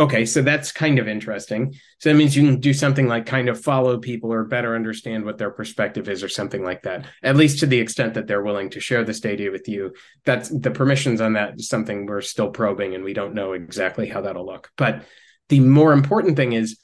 [0.02, 1.76] Okay, so that's kind of interesting.
[2.00, 5.26] So that means you can do something like kind of follow people or better understand
[5.26, 8.42] what their perspective is or something like that, at least to the extent that they're
[8.42, 9.94] willing to share this data with you.
[10.26, 14.08] That's the permissions on that is something we're still probing and we don't know exactly
[14.10, 14.72] how that'll look.
[14.76, 15.04] But
[15.50, 16.80] the more important thing is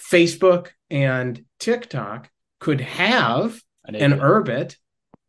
[0.00, 4.76] Facebook and TikTok could have an, an Urbit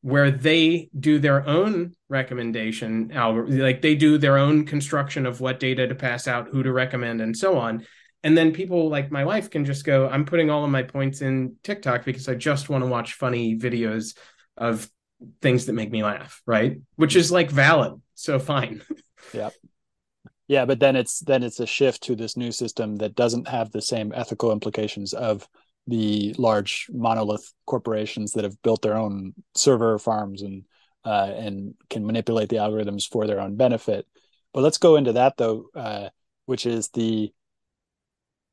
[0.06, 5.60] where they do their own recommendation algorithm, like they do their own construction of what
[5.60, 7.84] data to pass out, who to recommend, and so on.
[8.24, 11.24] And then people like my wife can just go, I'm putting all of my points
[11.24, 14.16] in TikTok because I just want to watch funny videos
[14.56, 14.88] of
[15.42, 16.78] things that make me laugh, right?
[16.98, 18.00] Which is like valid.
[18.14, 18.84] So fine.
[19.34, 19.50] yeah.
[20.48, 23.72] Yeah, but then it's then it's a shift to this new system that doesn't have
[23.72, 25.48] the same ethical implications of
[25.88, 30.64] the large monolith corporations that have built their own server farms and
[31.04, 34.08] uh, and can manipulate the algorithms for their own benefit.
[34.54, 36.10] But let's go into that though, uh,
[36.48, 37.32] which is the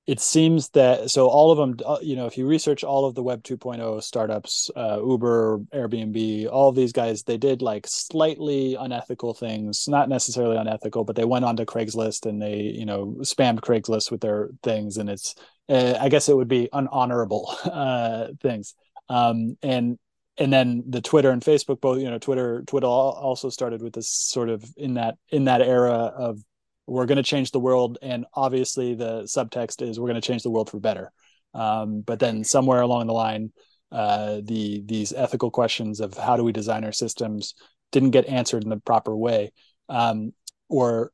[0.06, 3.14] it seems that so all of them uh, you know if you research all of
[3.14, 9.32] the web 2.0 startups uh, uber airbnb all these guys they did like slightly unethical
[9.32, 14.10] things not necessarily unethical but they went onto craigslist and they you know spammed craigslist
[14.10, 15.34] with their things and it's
[15.68, 18.74] uh, i guess it would be unhonorable uh, things.
[19.08, 19.98] Um, and
[20.38, 24.08] and then the twitter and facebook both you know twitter twitter also started with this
[24.08, 26.42] sort of in that in that era of
[26.86, 30.42] we're going to change the world and obviously the subtext is we're going to change
[30.42, 31.12] the world for better.
[31.54, 33.52] Um, but then somewhere along the line
[33.92, 37.54] uh, the these ethical questions of how do we design our systems
[37.90, 39.52] didn't get answered in the proper way
[39.90, 40.32] um,
[40.70, 41.12] or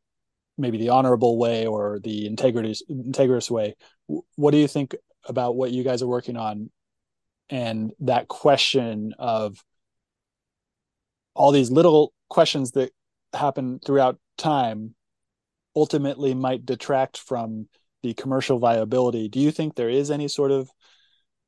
[0.57, 3.75] maybe the honorable way or the integrity integrous way.
[4.37, 4.95] What do you think
[5.25, 6.71] about what you guys are working on?
[7.51, 9.57] And that question of
[11.35, 12.91] all these little questions that
[13.33, 14.95] happen throughout time
[15.79, 17.69] ultimately might detract from
[18.03, 19.29] the commercial viability.
[19.29, 20.71] Do you think there is any sort of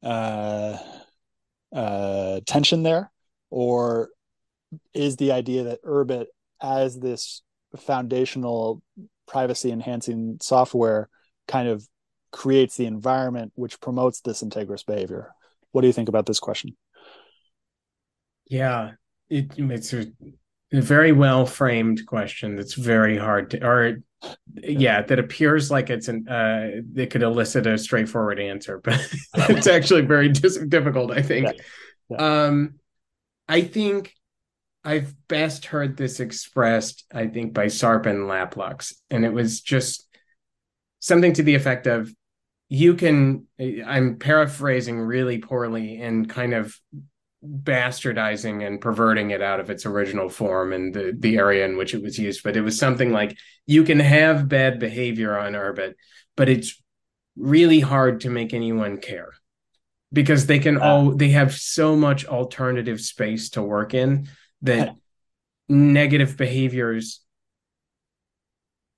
[0.02, 0.78] uh,
[1.74, 3.10] uh, tension there,
[3.50, 4.10] or
[4.94, 6.26] is the idea that Urbit
[6.62, 7.42] as this
[7.76, 8.82] foundational
[9.26, 11.08] privacy enhancing software
[11.48, 11.86] kind of
[12.30, 15.32] creates the environment which promotes this integrous behavior?
[15.72, 16.76] What do you think about this question?
[18.46, 18.92] Yeah,
[19.28, 20.06] it, it's a,
[20.72, 23.98] a very well framed question that's very hard to, or
[24.62, 29.00] yeah that appears like it's an uh it could elicit a straightforward answer but
[29.48, 31.52] it's actually very dis- difficult i think yeah.
[32.10, 32.44] Yeah.
[32.44, 32.74] um
[33.48, 34.14] i think
[34.84, 40.06] i've best heard this expressed i think by sarpan laplux and it was just
[40.98, 42.12] something to the effect of
[42.68, 43.46] you can
[43.86, 46.78] i'm paraphrasing really poorly and kind of
[47.44, 51.94] bastardizing and perverting it out of its original form and the, the area in which
[51.94, 52.42] it was used.
[52.42, 53.36] But it was something like
[53.66, 55.94] you can have bad behavior on Urbit,
[56.36, 56.80] but it's
[57.36, 59.32] really hard to make anyone care
[60.12, 60.84] because they can ah.
[60.84, 64.28] all they have so much alternative space to work in
[64.62, 64.94] that
[65.68, 67.20] negative behaviors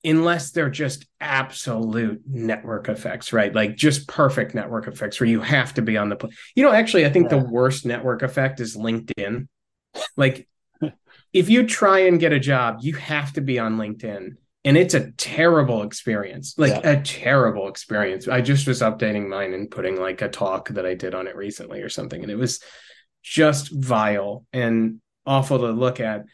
[0.05, 3.55] unless they're just absolute network effects, right?
[3.55, 6.73] Like just perfect network effects where you have to be on the pl- You know,
[6.73, 7.39] actually, I think yeah.
[7.39, 9.47] the worst network effect is LinkedIn.
[10.17, 10.49] Like
[11.33, 14.37] if you try and get a job, you have to be on LinkedIn.
[14.65, 16.93] And it's a terrible experience, like yeah.
[16.93, 18.29] a terrible experience.
[18.29, 21.35] I just was updating mine and putting like a talk that I did on it
[21.35, 22.23] recently or something.
[22.23, 22.61] And it was
[23.23, 26.25] just vile and awful to look at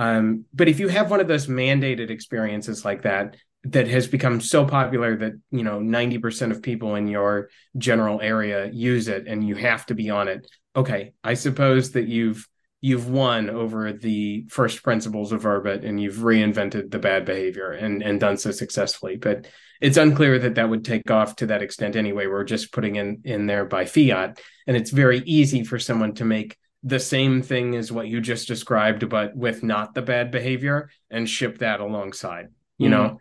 [0.00, 4.40] um, but if you have one of those mandated experiences like that, that has become
[4.40, 9.46] so popular that you know 90% of people in your general area use it and
[9.46, 12.48] you have to be on it okay i suppose that you've
[12.80, 18.02] you've won over the first principles of Urbit and you've reinvented the bad behavior and
[18.02, 19.16] and done so successfully.
[19.16, 19.48] But
[19.80, 22.26] it's unclear that that would take off to that extent anyway.
[22.26, 26.24] We're just putting in in there by fiat and it's very easy for someone to
[26.24, 30.90] make the same thing as what you just described, but with not the bad behavior
[31.10, 33.20] and ship that alongside, you mm know?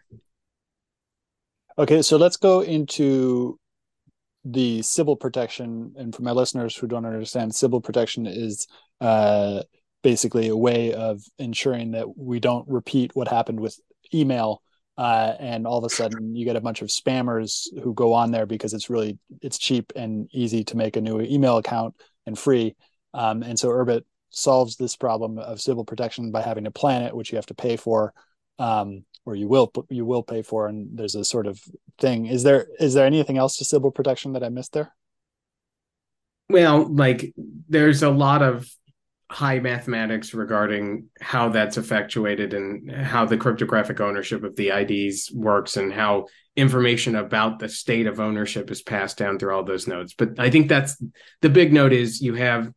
[1.77, 3.57] Okay, so let's go into
[4.43, 5.93] the Sybil protection.
[5.97, 8.67] And for my listeners who don't understand, Sybil protection is
[8.99, 9.63] uh,
[10.03, 13.79] basically a way of ensuring that we don't repeat what happened with
[14.13, 14.61] email.
[14.97, 18.31] Uh, and all of a sudden you get a bunch of spammers who go on
[18.31, 21.95] there because it's really it's cheap and easy to make a new email account
[22.25, 22.75] and free
[23.13, 27.31] um, and so Urbit solves this problem of Sybil protection by having a planet which
[27.31, 28.13] you have to pay for,
[28.59, 30.67] um, or you will you will pay for.
[30.67, 31.61] And there's a sort of
[31.99, 32.27] thing.
[32.27, 34.93] Is there is there anything else to Sybil protection that I missed there?
[36.49, 37.33] Well, like
[37.67, 38.67] there's a lot of
[39.31, 45.77] high mathematics regarding how that's effectuated and how the cryptographic ownership of the IDs works
[45.77, 50.15] and how information about the state of ownership is passed down through all those nodes.
[50.15, 51.01] But I think that's
[51.41, 52.73] the big note is you have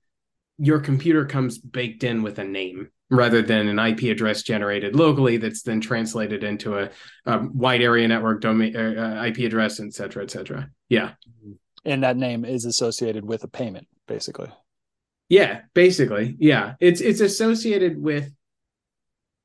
[0.59, 5.37] your computer comes baked in with a name rather than an IP address generated locally
[5.37, 6.91] that's then translated into a,
[7.27, 10.71] a wide area network domain uh, IP address, et cetera, et cetera.
[10.89, 11.13] Yeah.
[11.85, 14.51] And that name is associated with a payment, basically.
[15.29, 16.37] Yeah, basically.
[16.39, 16.75] Yeah.
[16.81, 18.33] It's it's associated with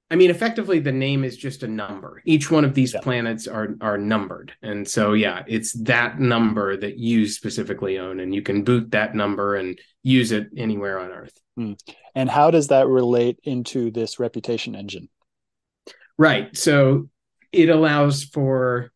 [0.09, 2.21] I mean, effectively, the name is just a number.
[2.25, 3.01] Each one of these yeah.
[3.01, 8.33] planets are are numbered, and so yeah, it's that number that you specifically own, and
[8.33, 11.37] you can boot that number and use it anywhere on Earth.
[11.59, 11.77] Mm.
[12.15, 15.09] And how does that relate into this reputation engine?
[16.17, 16.55] Right.
[16.55, 17.09] So
[17.51, 18.91] it allows for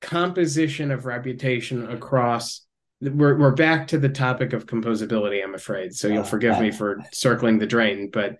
[0.00, 2.66] composition of reputation across.
[3.00, 5.42] We're we're back to the topic of composability.
[5.42, 5.94] I'm afraid.
[5.94, 8.38] So you'll uh, forgive me for circling the drain, but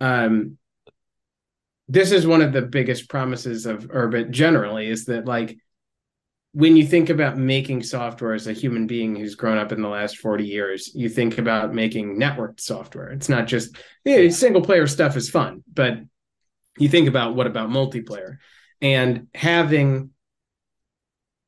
[0.00, 0.56] um
[1.92, 5.58] this is one of the biggest promises of Urbit generally is that like
[6.52, 9.88] when you think about making software as a human being who's grown up in the
[9.88, 13.10] last 40 years, you think about making networked software.
[13.10, 13.76] It's not just
[14.06, 15.98] yeah, single player stuff is fun, but
[16.78, 18.38] you think about what about multiplayer?
[18.80, 20.10] And having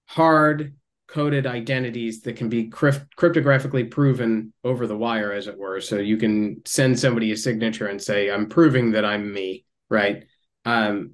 [0.04, 0.74] hard
[1.08, 5.96] coded identities that can be crypt- cryptographically proven over the wire as it were so
[5.96, 10.24] you can send somebody a signature and say i'm proving that i'm me right
[10.64, 11.12] um,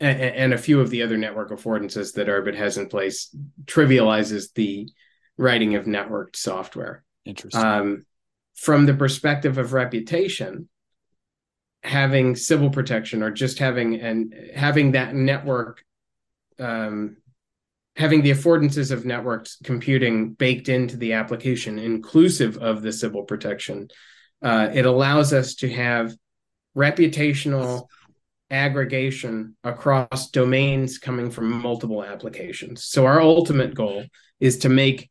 [0.00, 3.34] and, and, a few of the other network affordances that Urbit has in place
[3.64, 4.88] trivializes the
[5.38, 7.02] writing of networked software.
[7.24, 7.62] Interesting.
[7.62, 8.06] Um,
[8.54, 10.68] from the perspective of reputation,
[11.82, 15.84] having Sybil protection or just having and having that network,
[16.58, 17.18] um,
[17.96, 23.88] having the affordances of networked computing baked into the application, inclusive of the Sybil protection,
[24.42, 26.14] uh, it allows us to have
[26.76, 27.86] reputational
[28.50, 32.84] aggregation across domains coming from multiple applications.
[32.84, 34.04] So our ultimate goal
[34.40, 35.10] is to make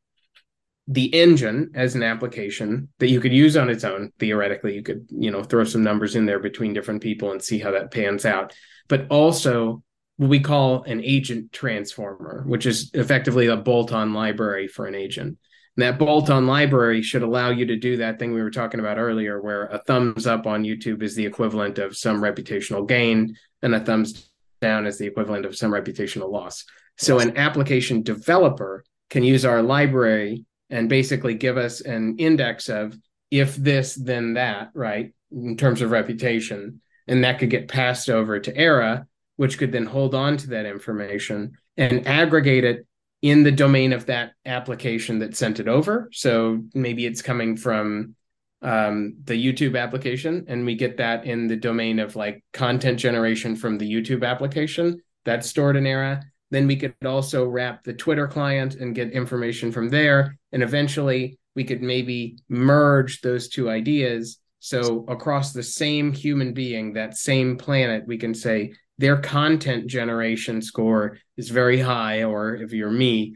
[0.88, 4.12] the engine as an application that you could use on its own.
[4.20, 7.60] Theoretically you could you know throw some numbers in there between different people and see
[7.60, 8.54] how that pans out.
[8.88, 9.84] But also
[10.18, 15.38] what we call an agent transformer which is effectively a bolt-on library for an agent
[15.76, 18.98] and that bolt-on library should allow you to do that thing we were talking about
[18.98, 23.76] earlier, where a thumbs up on YouTube is the equivalent of some reputational gain, and
[23.76, 24.30] a thumbs
[24.62, 26.66] down is the equivalent of some reputational loss.
[26.98, 32.98] So an application developer can use our library and basically give us an index of
[33.30, 35.14] if this, then that, right?
[35.32, 36.82] In terms of reputation.
[37.08, 40.66] And that could get passed over to Aera, which could then hold on to that
[40.66, 42.88] information and aggregate it
[43.26, 46.08] in the domain of that application that sent it over.
[46.14, 48.14] So maybe it's coming from
[48.62, 53.56] um, the YouTube application, and we get that in the domain of like content generation
[53.56, 56.22] from the YouTube application that's stored in Aera.
[56.52, 60.38] Then we could also wrap the Twitter client and get information from there.
[60.52, 64.38] And eventually we could maybe merge those two ideas.
[64.60, 70.62] So across the same human being, that same planet, we can say, their content generation
[70.62, 73.36] score is very high, or if you're me,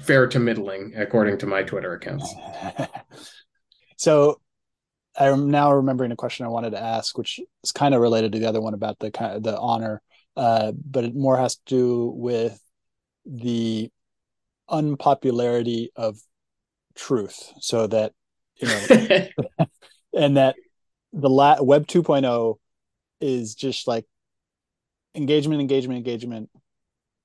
[0.00, 2.32] fair to middling, according to my Twitter accounts.
[3.96, 4.40] so
[5.18, 8.38] I'm now remembering a question I wanted to ask, which is kind of related to
[8.38, 10.02] the other one about the kind of the honor,
[10.36, 12.60] uh, but it more has to do with
[13.24, 13.90] the
[14.68, 16.18] unpopularity of
[16.94, 17.52] truth.
[17.60, 18.12] So that
[18.56, 19.26] you know,
[20.14, 20.56] and that
[21.12, 22.56] the la- Web 2.0
[23.20, 24.04] is just like
[25.16, 26.50] engagement, engagement, engagement,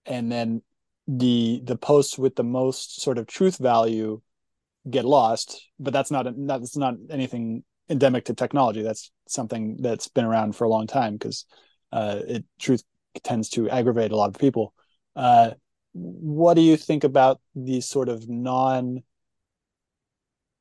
[0.06, 0.62] and then
[1.08, 4.22] the the posts with the most sort of truth value
[4.90, 5.68] get lost.
[5.80, 8.82] But that's not that's not anything endemic to technology.
[8.82, 11.46] That's something that's been around for a long time because
[11.92, 12.84] uh, it truth
[13.24, 14.74] tends to aggravate a lot of people.
[15.16, 15.52] Uh,
[15.94, 19.04] what do you think about these sort of non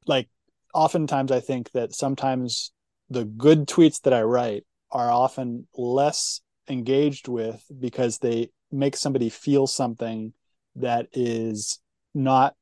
[0.06, 0.28] like
[0.74, 2.72] oftentimes I think that sometimes
[3.08, 6.40] the good tweets that I write are often less
[6.70, 10.32] engaged with because they make somebody feel something
[10.76, 11.80] that is
[12.14, 12.54] not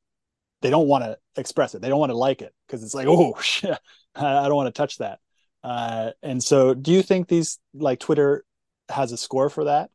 [0.61, 1.81] they don't want to express it.
[1.81, 3.77] They don't want to like it because it's like oh shit
[4.15, 5.19] i don't want to touch that.
[5.63, 8.43] Uh, and so do you think these like twitter
[8.89, 9.89] has a score for that?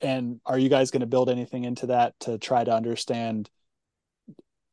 [0.00, 3.48] And are you guys going to build anything into that to try to understand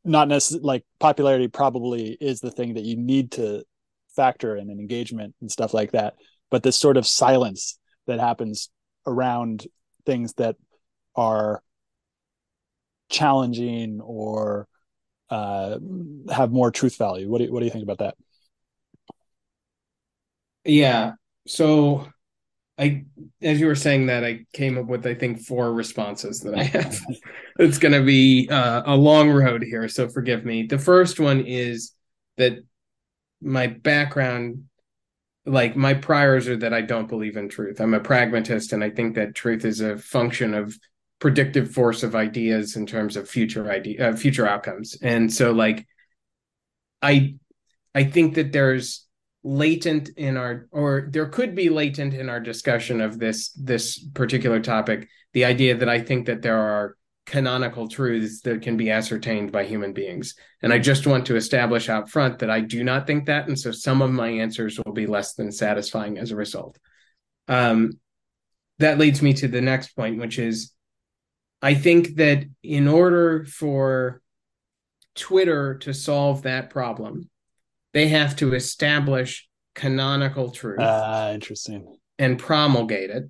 [0.03, 3.63] not necessarily like popularity probably is the thing that you need to
[4.15, 6.15] factor in an engagement and stuff like that
[6.49, 7.79] but this sort of silence
[8.11, 8.69] that happens
[9.07, 9.65] around
[10.05, 10.57] things that
[11.15, 11.63] are
[13.09, 14.67] challenging or
[15.29, 15.79] uh,
[16.29, 17.29] have more truth value.
[17.29, 18.15] What do you, what do you think about that?
[20.65, 21.13] Yeah.
[21.47, 22.07] So
[22.77, 23.05] I,
[23.41, 26.63] as you were saying that, I came up with I think four responses that I
[26.63, 26.99] have.
[27.59, 30.63] it's going to be uh, a long road here, so forgive me.
[30.63, 31.93] The first one is
[32.37, 32.57] that
[33.41, 34.65] my background
[35.51, 37.81] like my priors are that I don't believe in truth.
[37.81, 40.77] I'm a pragmatist, and I think that truth is a function of
[41.19, 44.97] predictive force of ideas in terms of future idea, uh, future outcomes.
[45.01, 45.85] And so, like,
[47.01, 47.35] I,
[47.93, 49.05] I think that there's
[49.43, 54.61] latent in our, or there could be latent in our discussion of this this particular
[54.61, 56.95] topic, the idea that I think that there are
[57.25, 60.35] canonical truths that can be ascertained by human beings.
[60.61, 63.47] And I just want to establish out front that I do not think that.
[63.47, 66.77] And so some of my answers will be less than satisfying as a result.
[67.47, 67.99] Um,
[68.79, 70.73] that leads me to the next point, which is
[71.61, 74.21] I think that in order for
[75.15, 77.29] Twitter to solve that problem,
[77.93, 80.79] they have to establish canonical truth.
[80.81, 81.97] Ah, uh, interesting.
[82.17, 83.29] And promulgate it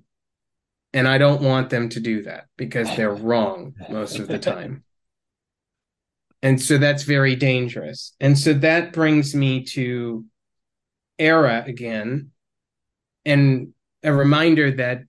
[0.94, 4.84] And I don't want them to do that because they're wrong most of the time.
[6.42, 8.14] And so that's very dangerous.
[8.20, 10.24] And so that brings me to
[11.18, 12.30] Aera again
[13.24, 15.02] and a reminder that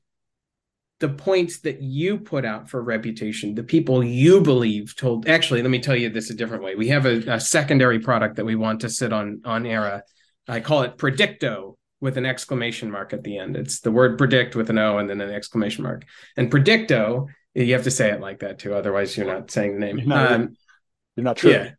[0.99, 5.27] the points that you put out for reputation, the people you believe told.
[5.27, 6.76] Actually, let me tell you this a different way.
[6.76, 10.03] We have a, a secondary product that we want to sit on on Aera.
[10.47, 13.55] I call it Predicto with an exclamation mark at the end.
[13.55, 16.03] It's the word predict with an O and then an exclamation mark.
[16.35, 19.80] And Predicto, you have to say it like that too, otherwise you're not saying the
[19.80, 19.99] name.
[19.99, 20.57] You're not, um,
[21.15, 21.51] you're not true.
[21.51, 21.69] Yeah,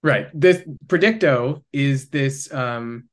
[0.00, 0.28] right.
[0.32, 3.08] This Predicto is this um,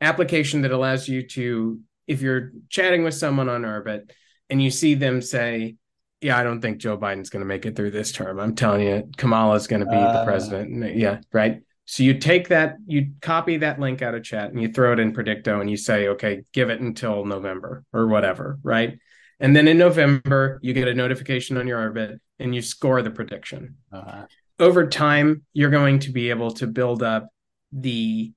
[0.00, 4.12] application that allows you to, if you're chatting with someone on Urbit
[4.48, 5.76] and you see them say,
[6.22, 8.40] yeah, I don't think Joe Biden's going to make it through this term.
[8.40, 10.96] I'm telling you, Kamala's going to be uh, the president.
[10.96, 11.60] Yeah, right.
[11.86, 14.98] So you take that, you copy that link out of chat and you throw it
[14.98, 18.98] in Predicto and you say, okay, give it until November or whatever, right?
[19.38, 23.10] And then in November, you get a notification on your Urbit and you score the
[23.10, 23.76] prediction.
[23.92, 24.26] Uh-huh.
[24.58, 27.28] Over time, you're going to be able to build up
[27.72, 28.32] the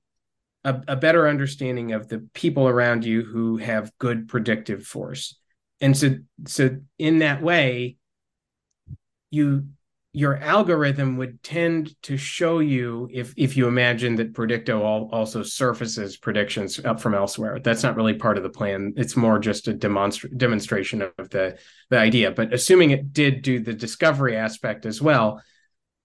[0.64, 5.38] a, a better understanding of the people around you who have good predictive force.
[5.80, 6.16] And so
[6.46, 7.96] so in that way,
[9.30, 9.68] you
[10.18, 15.42] your algorithm would tend to show you if if you imagine that predicto all, also
[15.42, 17.60] surfaces predictions up from elsewhere.
[17.60, 18.94] That's not really part of the plan.
[18.96, 21.58] It's more just a demonstra- demonstration of the
[21.90, 22.32] the idea.
[22.32, 25.40] But assuming it did do the discovery aspect as well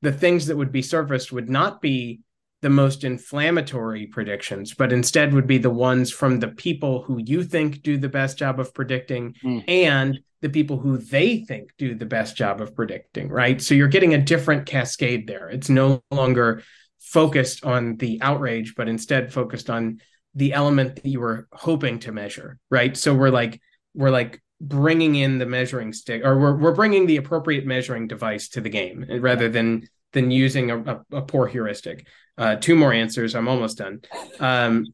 [0.03, 2.19] the things that would be surfaced would not be
[2.61, 7.43] the most inflammatory predictions, but instead would be the ones from the people who you
[7.43, 9.63] think do the best job of predicting mm.
[9.67, 13.61] and the people who they think do the best job of predicting, right?
[13.61, 15.47] So you're getting a different cascade there.
[15.47, 16.63] It's no longer
[16.99, 20.01] focused on the outrage, but instead focused on
[20.35, 22.97] the element that you were hoping to measure, right?
[22.97, 23.61] So we're like,
[23.93, 28.49] we're like bringing in the measuring stick or we're, we're bringing the appropriate measuring device
[28.49, 32.05] to the game rather than than using a, a, a poor heuristic.
[32.37, 33.33] Uh, two more answers.
[33.33, 34.01] I'm almost done.
[34.39, 34.87] Um,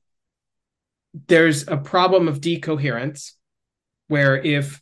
[1.28, 3.34] there's a problem of decoherence
[4.08, 4.82] where if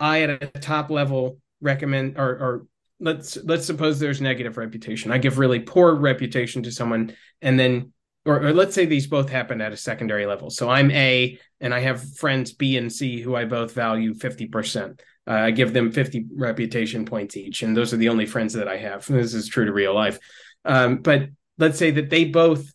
[0.00, 2.66] I at a top level recommend or, or
[2.98, 5.12] let's let's suppose there's negative reputation.
[5.12, 7.92] I give really poor reputation to someone, and then
[8.24, 10.50] or, or, let's say these both happen at a secondary level.
[10.50, 14.46] So I'm A, and I have friends B and C who I both value fifty
[14.46, 15.02] percent.
[15.26, 18.66] Uh, I give them 50 reputation points each, and those are the only friends that
[18.66, 19.06] I have.
[19.06, 20.18] This is true to real life.
[20.64, 21.28] Um, but
[21.58, 22.72] let's say that they both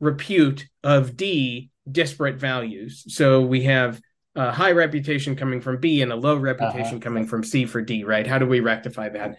[0.00, 3.04] repute of D disparate values.
[3.08, 4.00] So we have
[4.36, 6.98] a high reputation coming from B and a low reputation uh-huh.
[6.98, 8.26] coming from C for D, right?
[8.26, 9.38] How do we rectify that?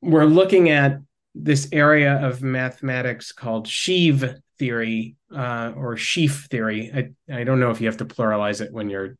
[0.00, 1.00] We're looking at
[1.34, 4.24] this area of mathematics called sheaf
[4.58, 6.90] theory uh, or sheaf theory.
[6.94, 9.16] I, I don't know if you have to pluralize it when you're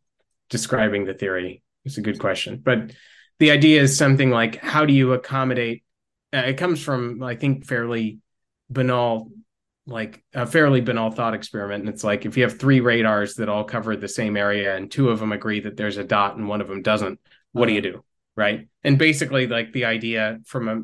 [0.51, 1.63] describing the theory.
[1.85, 2.61] It's a good question.
[2.63, 2.93] But
[3.39, 5.83] the idea is something like how do you accommodate?
[6.33, 8.19] Uh, it comes from, I think, fairly
[8.71, 9.31] banal,
[9.87, 11.85] like a fairly banal thought experiment.
[11.85, 14.91] And it's like if you have three radars that all cover the same area and
[14.91, 17.21] two of them agree that there's a dot and one of them doesn't,
[17.53, 18.05] what do you do?
[18.37, 18.69] Right.
[18.83, 20.83] And basically, like the idea from a,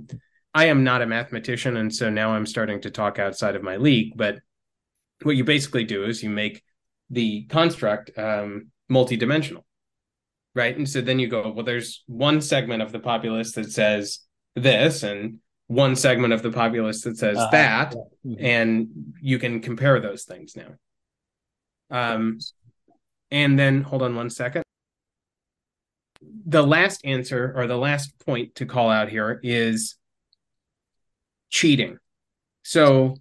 [0.55, 1.77] I am not a mathematician.
[1.77, 4.13] And so now I'm starting to talk outside of my league.
[4.17, 4.39] But
[5.23, 6.63] what you basically do is you make
[7.09, 9.65] the construct um, multidimensional
[10.55, 10.77] right?
[10.77, 14.21] And so then you go, well, there's one segment of the populace that says
[14.57, 15.39] this, and
[15.71, 17.49] one segment of the populace that says uh-huh.
[17.53, 18.33] that, yeah.
[18.33, 18.45] mm-hmm.
[18.45, 18.89] and
[19.23, 20.75] you can compare those things now.
[21.93, 22.41] Um,
[23.31, 24.65] and then hold on one second.
[26.45, 29.95] The last answer or the last point to call out here is
[31.51, 31.99] cheating.
[32.65, 33.15] So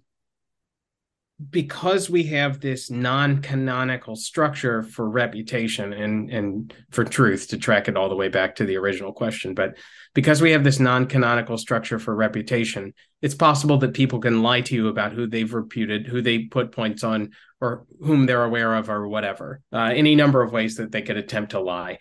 [1.48, 7.96] because we have this non-canonical structure for reputation and and for truth to track it
[7.96, 9.76] all the way back to the original question but
[10.12, 12.92] because we have this non-canonical structure for reputation
[13.22, 16.72] it's possible that people can lie to you about who they've reputed who they put
[16.72, 17.30] points on
[17.60, 21.16] or whom they're aware of or whatever uh, any number of ways that they could
[21.16, 21.98] attempt to lie.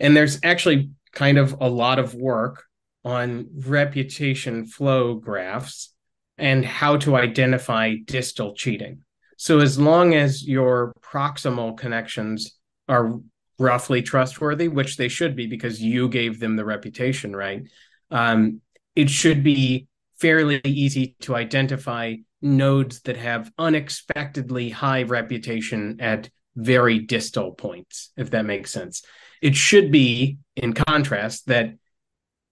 [0.00, 2.64] And there's actually kind of a lot of work
[3.04, 5.93] on reputation flow graphs
[6.38, 9.02] and how to identify distal cheating.
[9.36, 12.56] So, as long as your proximal connections
[12.88, 13.20] are
[13.58, 17.62] roughly trustworthy, which they should be because you gave them the reputation, right?
[18.10, 18.60] Um,
[18.96, 19.86] it should be
[20.18, 28.30] fairly easy to identify nodes that have unexpectedly high reputation at very distal points, if
[28.30, 29.02] that makes sense.
[29.42, 31.74] It should be, in contrast, that,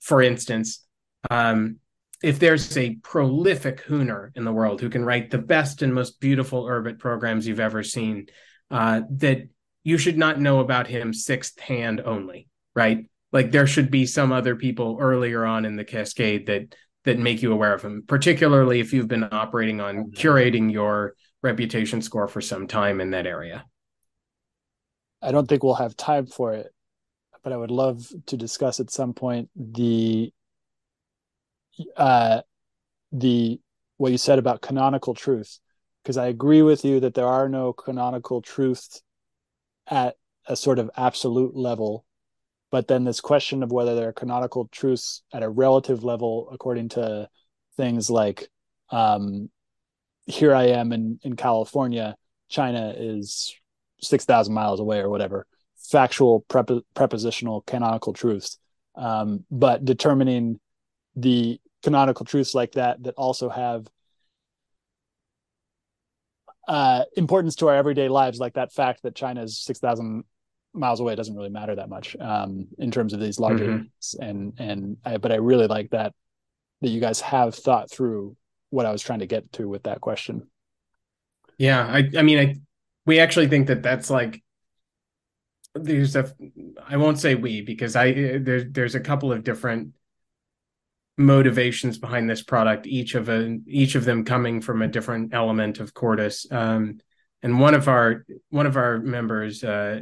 [0.00, 0.84] for instance,
[1.30, 1.76] um,
[2.23, 6.20] if there's a prolific hooner in the world who can write the best and most
[6.20, 8.27] beautiful Urbit programs you've ever seen,
[8.70, 9.49] uh, that
[9.85, 13.07] you should not know about him sixth hand only, right?
[13.32, 16.74] Like there should be some other people earlier on in the cascade that
[17.05, 22.01] that make you aware of him, particularly if you've been operating on curating your reputation
[22.01, 23.65] score for some time in that area.
[25.20, 26.73] I don't think we'll have time for it,
[27.43, 30.32] but I would love to discuss at some point the
[31.97, 32.40] uh
[33.12, 33.61] the
[33.97, 35.59] what you said about canonical truth
[36.03, 39.03] because I agree with you that there are no canonical truths
[39.86, 40.16] at
[40.47, 42.05] a sort of absolute level
[42.73, 46.89] but then this question of whether there are canonical truths at a relative level according
[46.89, 47.28] to
[47.77, 48.49] things like
[48.90, 49.49] um,
[50.27, 52.16] here i am in, in california
[52.49, 53.55] china is
[54.01, 55.47] 6000 miles away or whatever
[55.77, 58.59] factual prep- prepositional canonical truths
[58.97, 60.59] um, but determining
[61.16, 63.86] the canonical truths like that that also have
[66.68, 70.24] uh, importance to our everyday lives, like that fact that China is 6,000
[70.74, 74.22] miles away doesn't really matter that much um, in terms of these larger mm-hmm.
[74.22, 76.14] and and I, but I really like that
[76.80, 78.36] that you guys have thought through
[78.70, 80.48] what I was trying to get to with that question.
[81.59, 82.56] Yeah, I I mean I
[83.05, 84.43] we actually think that that's like
[85.74, 86.32] there's a
[86.86, 89.93] I won't say we because I there there's a couple of different
[91.18, 95.78] motivations behind this product each of a each of them coming from a different element
[95.78, 96.98] of Cordis um,
[97.43, 100.01] and one of our one of our members uh,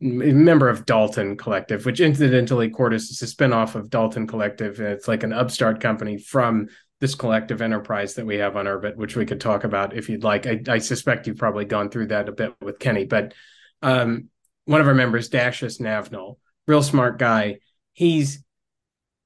[0.00, 4.80] member of Dalten Collective, which incidentally, Cordis is a spinoff of Dalten Collective.
[4.80, 6.68] It's like an upstart company from
[7.00, 10.24] this collective enterprise that we have on Urbit, which we could talk about if you'd
[10.24, 10.46] like.
[10.46, 13.34] I, I suspect you've probably gone through that a bit with Kenny, but
[13.82, 14.28] um,
[14.64, 17.58] one of our members, Dashus Navnal, real smart guy.
[17.92, 18.44] He's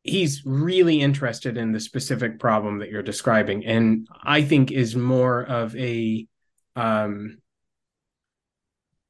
[0.03, 5.43] he's really interested in the specific problem that you're describing, and I think is more
[5.43, 6.27] of a
[6.77, 7.39] um,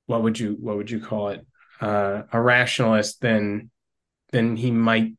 [0.07, 1.47] what would you what would you call it?
[1.83, 3.71] uh, a rationalist than
[4.31, 5.15] than he might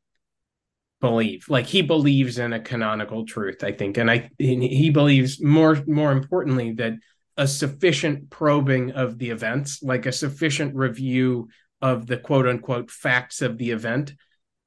[1.01, 1.45] believe.
[1.49, 6.11] Like he believes in a canonical truth, I think, and I he believes more more
[6.11, 6.93] importantly that
[7.35, 11.49] a sufficient probing of the events, like a sufficient review
[11.81, 14.13] of the quote unquote facts of the event,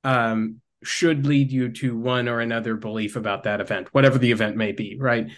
[0.04, 4.56] um, should lead you to one or another belief about that event, whatever the event
[4.56, 4.96] may be.
[4.98, 5.28] Right?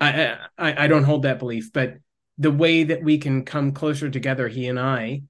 [0.00, 1.98] I, I I don't hold that belief, but
[2.38, 5.22] the way that we can come closer together, he and I,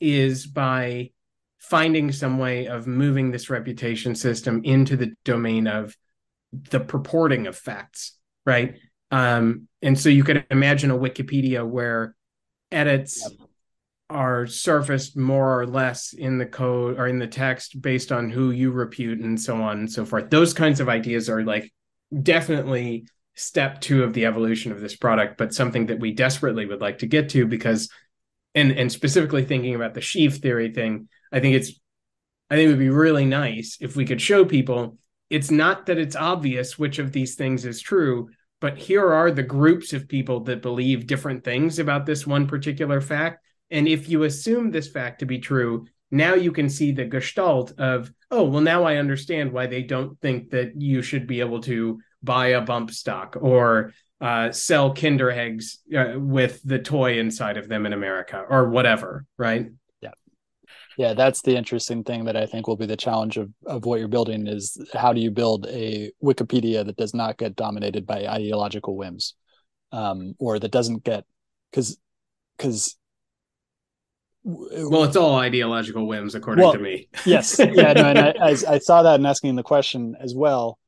[0.00, 1.10] is by
[1.58, 5.96] finding some way of moving this reputation system into the domain of
[6.52, 8.76] the purporting of facts, right?
[9.10, 12.14] Um, and so you could imagine a Wikipedia where
[12.70, 13.43] edits yep.
[14.10, 18.50] Are surfaced more or less in the code or in the text based on who
[18.50, 20.30] you repute and so on and so forth.
[20.30, 21.72] Those kinds of ideas are like
[22.22, 26.80] definitely step two of the evolution of this product, but something that we desperately would
[26.80, 27.88] like to get to because
[28.54, 31.80] and and specifically thinking about the sheaf theory thing, I think it's
[32.50, 34.98] I think it would be really nice if we could show people
[35.30, 38.28] it's not that it's obvious which of these things is true,
[38.60, 43.00] but here are the groups of people that believe different things about this one particular
[43.00, 43.44] fact.
[43.70, 47.72] And if you assume this fact to be true, now you can see the gestalt
[47.78, 51.60] of, oh, well, now I understand why they don't think that you should be able
[51.62, 57.56] to buy a bump stock or uh, sell Kinder eggs uh, with the toy inside
[57.56, 59.66] of them in America or whatever, right?
[60.00, 60.12] Yeah,
[60.96, 63.98] yeah, that's the interesting thing that I think will be the challenge of of what
[63.98, 68.26] you're building is how do you build a Wikipedia that does not get dominated by
[68.26, 69.34] ideological whims,
[69.92, 71.24] um, or that doesn't get
[71.70, 71.98] because
[72.56, 72.96] because
[74.44, 77.08] well, it's all ideological whims, according well, to me.
[77.24, 80.78] yes, yeah, no, and I, I, I saw that in asking the question as well.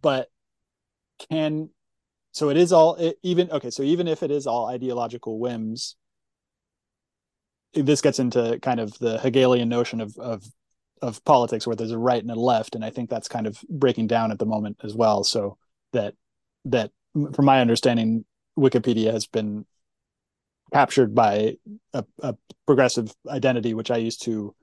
[0.00, 0.28] But
[1.30, 1.70] can
[2.32, 5.96] so it is all it, even okay so even if it is all ideological whims
[7.74, 10.44] this gets into kind of the hegelian notion of of
[11.00, 13.58] of politics where there's a right and a left and i think that's kind of
[13.68, 15.56] breaking down at the moment as well so
[15.92, 16.14] that
[16.64, 16.90] that
[17.34, 18.24] from my understanding
[18.58, 19.64] wikipedia has been
[20.72, 21.56] captured by
[21.92, 22.34] a, a
[22.66, 24.54] progressive identity which i used to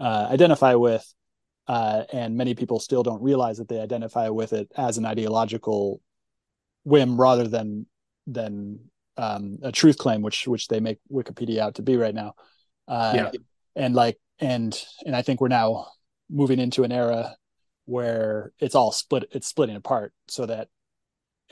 [0.00, 1.04] uh, identify with
[1.66, 6.00] uh, and many people still don't realize that they identify with it as an ideological
[6.84, 7.86] whim rather than
[8.26, 8.78] than
[9.16, 12.34] um, a truth claim, which which they make Wikipedia out to be right now.
[12.86, 13.30] Uh, yeah.
[13.76, 15.86] And like and and I think we're now
[16.30, 17.36] moving into an era
[17.86, 19.24] where it's all split.
[19.32, 20.68] It's splitting apart, so that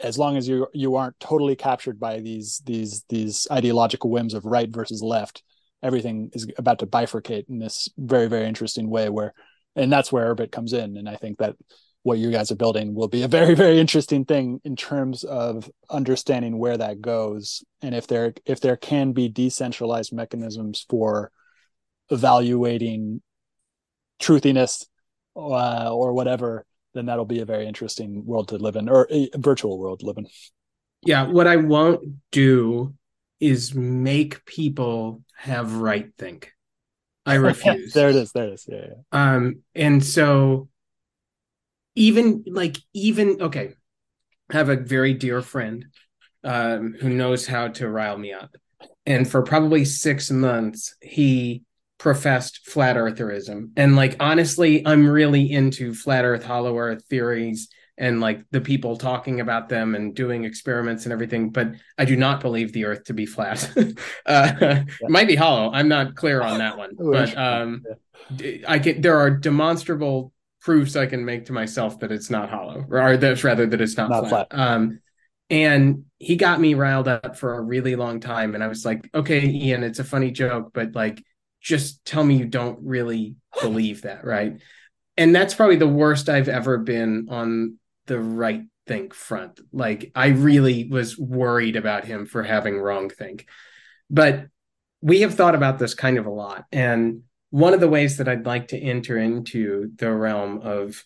[0.02, 4.44] as long as you you aren't totally captured by these these these ideological whims of
[4.44, 5.42] right versus left,
[5.82, 9.08] everything is about to bifurcate in this very very interesting way.
[9.08, 9.32] Where
[9.76, 11.56] and that's where Urbit comes in, and I think that
[12.02, 15.70] what you guys are building will be a very very interesting thing in terms of
[15.88, 21.30] understanding where that goes and if there if there can be decentralized mechanisms for
[22.10, 23.22] evaluating
[24.20, 24.86] truthiness
[25.36, 29.28] uh, or whatever then that'll be a very interesting world to live in or a
[29.36, 30.26] virtual world to live in.
[31.04, 32.00] Yeah what i won't
[32.30, 32.94] do
[33.40, 36.52] is make people have right think.
[37.26, 37.92] I refuse.
[37.92, 38.66] There it is there it is.
[38.68, 40.68] Yeah, yeah um and so
[41.94, 43.74] even like even okay
[44.50, 45.86] I have a very dear friend
[46.44, 48.54] um, who knows how to rile me up.
[49.06, 51.62] And for probably six months he
[52.02, 58.20] professed flat eartherism and like honestly i'm really into flat earth hollow earth theories and
[58.20, 61.68] like the people talking about them and doing experiments and everything but
[61.98, 63.70] i do not believe the earth to be flat
[64.26, 64.82] uh, yeah.
[65.02, 67.84] might be hollow i'm not clear on that one but um
[68.66, 72.86] i get there are demonstrable proofs I can make to myself that it's not hollow,
[72.88, 74.48] or that rather that it's not, not flat.
[74.48, 74.60] flat.
[74.60, 75.00] Um,
[75.50, 79.10] and he got me riled up for a really long time, and I was like,
[79.12, 81.20] "Okay, Ian, it's a funny joke, but like,
[81.62, 84.60] just tell me you don't really believe that, right?"
[85.16, 89.60] And that's probably the worst I've ever been on the right think front.
[89.72, 93.46] Like, I really was worried about him for having wrong think,
[94.10, 94.46] but
[95.00, 98.28] we have thought about this kind of a lot, and one of the ways that
[98.28, 101.04] I'd like to enter into the realm of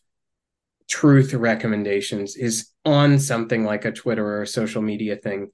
[0.89, 5.49] truth recommendations is on something like a Twitter or a social media thing.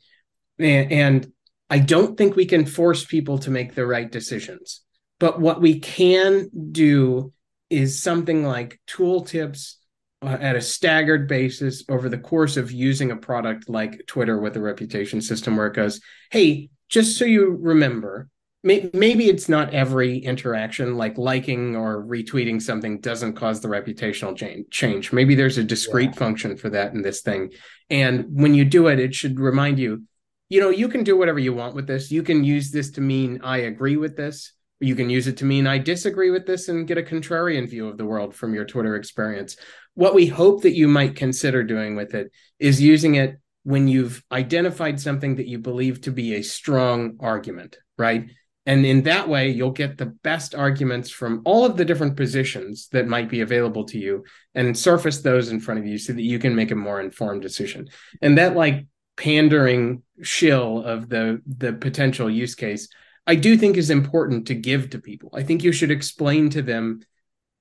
[0.59, 1.33] And
[1.71, 4.83] I don't think we can force people to make the right decisions.
[5.23, 7.33] But what we can do
[7.71, 9.75] is something like tooltips
[10.21, 14.57] uh, at a staggered basis over the course of using a product like Twitter with
[14.57, 16.01] a reputation system where it goes,
[16.33, 18.31] hey, just so you remember,
[18.65, 24.37] maybe it's not every interaction like liking or retweeting something doesn't cause the reputational
[24.73, 25.13] change.
[25.13, 26.19] Maybe there's a discrete yeah.
[26.19, 27.53] function for that in this thing.
[27.91, 30.03] And when you do it it should remind you
[30.49, 32.11] you know you can do whatever you want with this.
[32.11, 34.53] You can use this to mean i agree with this
[34.83, 37.89] you can use it to mean i disagree with this and get a contrarian view
[37.89, 39.57] of the world from your twitter experience
[39.95, 44.23] what we hope that you might consider doing with it is using it when you've
[44.33, 48.29] identified something that you believe to be a strong argument right
[48.65, 52.89] and in that way, you'll get the best arguments from all of the different positions
[52.93, 56.23] that might be available to you and surface those in front of you so that
[56.23, 57.89] you can make a more informed decision.
[58.21, 58.87] And that like
[59.17, 62.89] pandering shill of the the potential use case,
[63.27, 65.31] I do think is important to give to people.
[65.33, 67.03] I think you should explain to them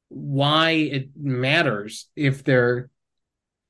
[0.09, 2.89] why it matters if they're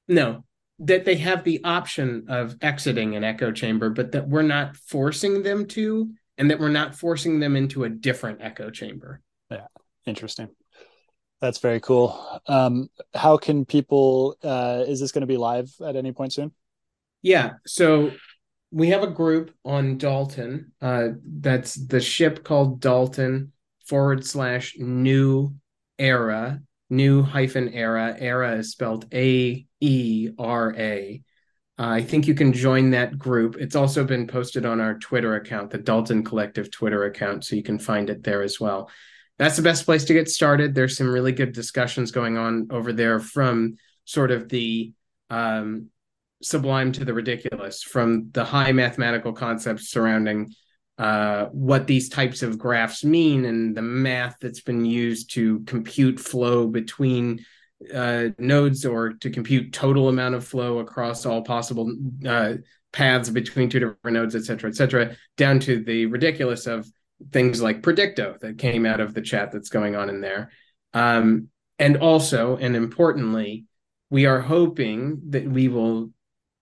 [0.08, 0.44] no
[0.80, 5.44] that they have the option of exiting an echo chamber but that we're not forcing
[5.44, 6.10] them to
[6.40, 9.22] and that we're not forcing them into a different echo chamber.
[9.52, 9.68] Yeah,
[10.08, 10.50] interesting.
[11.40, 12.42] That's very cool.
[12.48, 14.38] Um, how can people?
[14.44, 16.52] Uh, is this going to be live at any point soon?
[17.22, 17.54] Yeah.
[17.66, 18.12] So
[18.72, 20.72] we have a group on Dalten.
[20.82, 23.50] Uh, that's the ship called Dalten
[23.86, 25.54] forward slash new
[26.00, 28.16] era, new hyphen era.
[28.18, 31.22] Aera is spelled A E R A.
[31.78, 33.58] Uh, think you can join that group.
[33.60, 37.64] It's also been posted on our Twitter account, the Dalten Collective Twitter account, so you
[37.64, 38.90] can find it there as well.
[39.40, 40.76] That's the best place to get started.
[40.76, 44.94] There's some really good discussions going on over there from sort of the
[45.32, 45.88] um,
[46.42, 50.54] sublime to the ridiculous, from the high mathematical concepts surrounding
[50.98, 56.20] uh, what these types of graphs mean and the math that's been used to compute
[56.20, 57.44] flow between
[57.94, 61.92] uh, nodes or to compute total amount of flow across all possible
[62.28, 62.54] uh,
[62.92, 66.88] paths between two different nodes, et cetera, et cetera, down to the ridiculous of
[67.32, 70.52] things like Predicto that came out of the chat that's going on in there.
[70.94, 71.48] Um,
[71.80, 73.66] and also, and importantly,
[74.10, 76.12] we are hoping that we will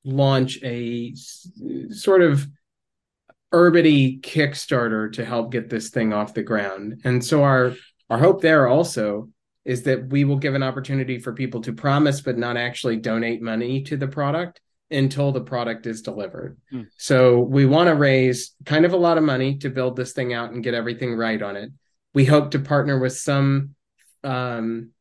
[0.03, 1.13] launch a
[1.89, 2.47] sort of
[3.53, 7.01] Urbity Kickstarter to help get this thing off the ground.
[7.03, 7.73] And so our
[8.09, 9.29] our hope there also
[9.65, 13.41] is that we will give an opportunity for people to promise but not actually donate
[13.41, 14.61] money to the product
[14.91, 16.57] until the product is delivered.
[16.73, 16.87] Mm.
[16.97, 20.33] So we want to raise kind of a lot of money to build this thing
[20.33, 21.71] out and get everything right on it.
[22.13, 23.75] We hope to partner with some
[24.23, 24.91] um,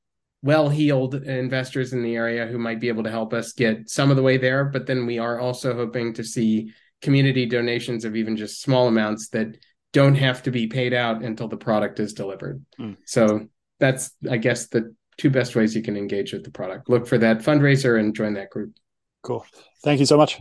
[0.42, 4.16] well-heeled investors in the area who might be able to help us get some of
[4.16, 8.36] the way there, but then we are also hoping to see community donations of even
[8.36, 9.56] just small amounts that
[9.92, 12.64] don't have to be paid out until the product is delivered.
[12.78, 12.96] Mm.
[13.04, 13.48] So
[13.80, 16.88] that's I guess the two best ways you can engage with the product.
[16.88, 18.74] Look for that fundraiser and join that group.
[19.22, 19.44] Cool.
[19.82, 20.40] Thank you so much.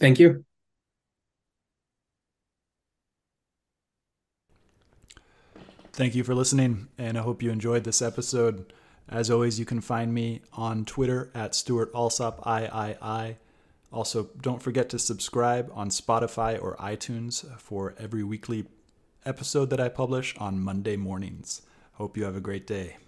[0.00, 0.44] Thank you.
[5.92, 8.72] Thank you for listening, and I hope you enjoyed this episode.
[9.10, 13.36] As always, you can find me on Twitter at Stuart Alsop III.
[13.90, 18.66] Also, don't forget to subscribe on Spotify or iTunes for every weekly
[19.24, 21.62] episode that I publish on Monday mornings.
[21.94, 22.98] Hope you have a great day.